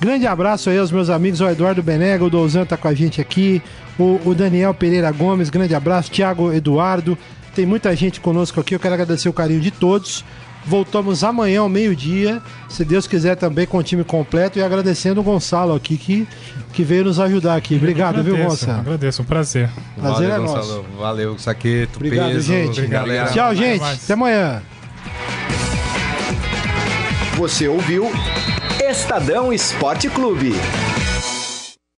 [0.00, 3.20] Grande abraço aí aos meus amigos, o Eduardo Benega, o Douzan tá com a gente
[3.20, 3.62] aqui,
[3.96, 7.16] o, o Daniel Pereira Gomes, grande abraço, Thiago Eduardo,
[7.54, 10.24] tem muita gente conosco aqui, eu quero agradecer o carinho de todos.
[10.64, 15.24] Voltamos amanhã ao meio-dia, se Deus quiser também com o time completo e agradecendo o
[15.24, 16.26] Gonçalo aqui que,
[16.72, 17.74] que veio nos ajudar aqui.
[17.76, 18.80] Obrigado, viu, Agradeço, Gonçalo?
[18.80, 19.68] agradeço, um prazer.
[20.00, 20.54] Prazer Valeu, é nosso.
[20.54, 20.86] Gonçalo.
[20.98, 22.40] Valeu, Saqueto, Obrigado, peso.
[22.46, 22.78] gente.
[22.78, 23.22] Obrigado, galera.
[23.28, 23.34] obrigado.
[23.34, 23.80] Tchau, Até gente.
[23.80, 24.04] mais.
[24.04, 24.62] Até amanhã.
[27.36, 28.10] Você ouviu
[28.88, 30.54] Estadão Esporte Clube.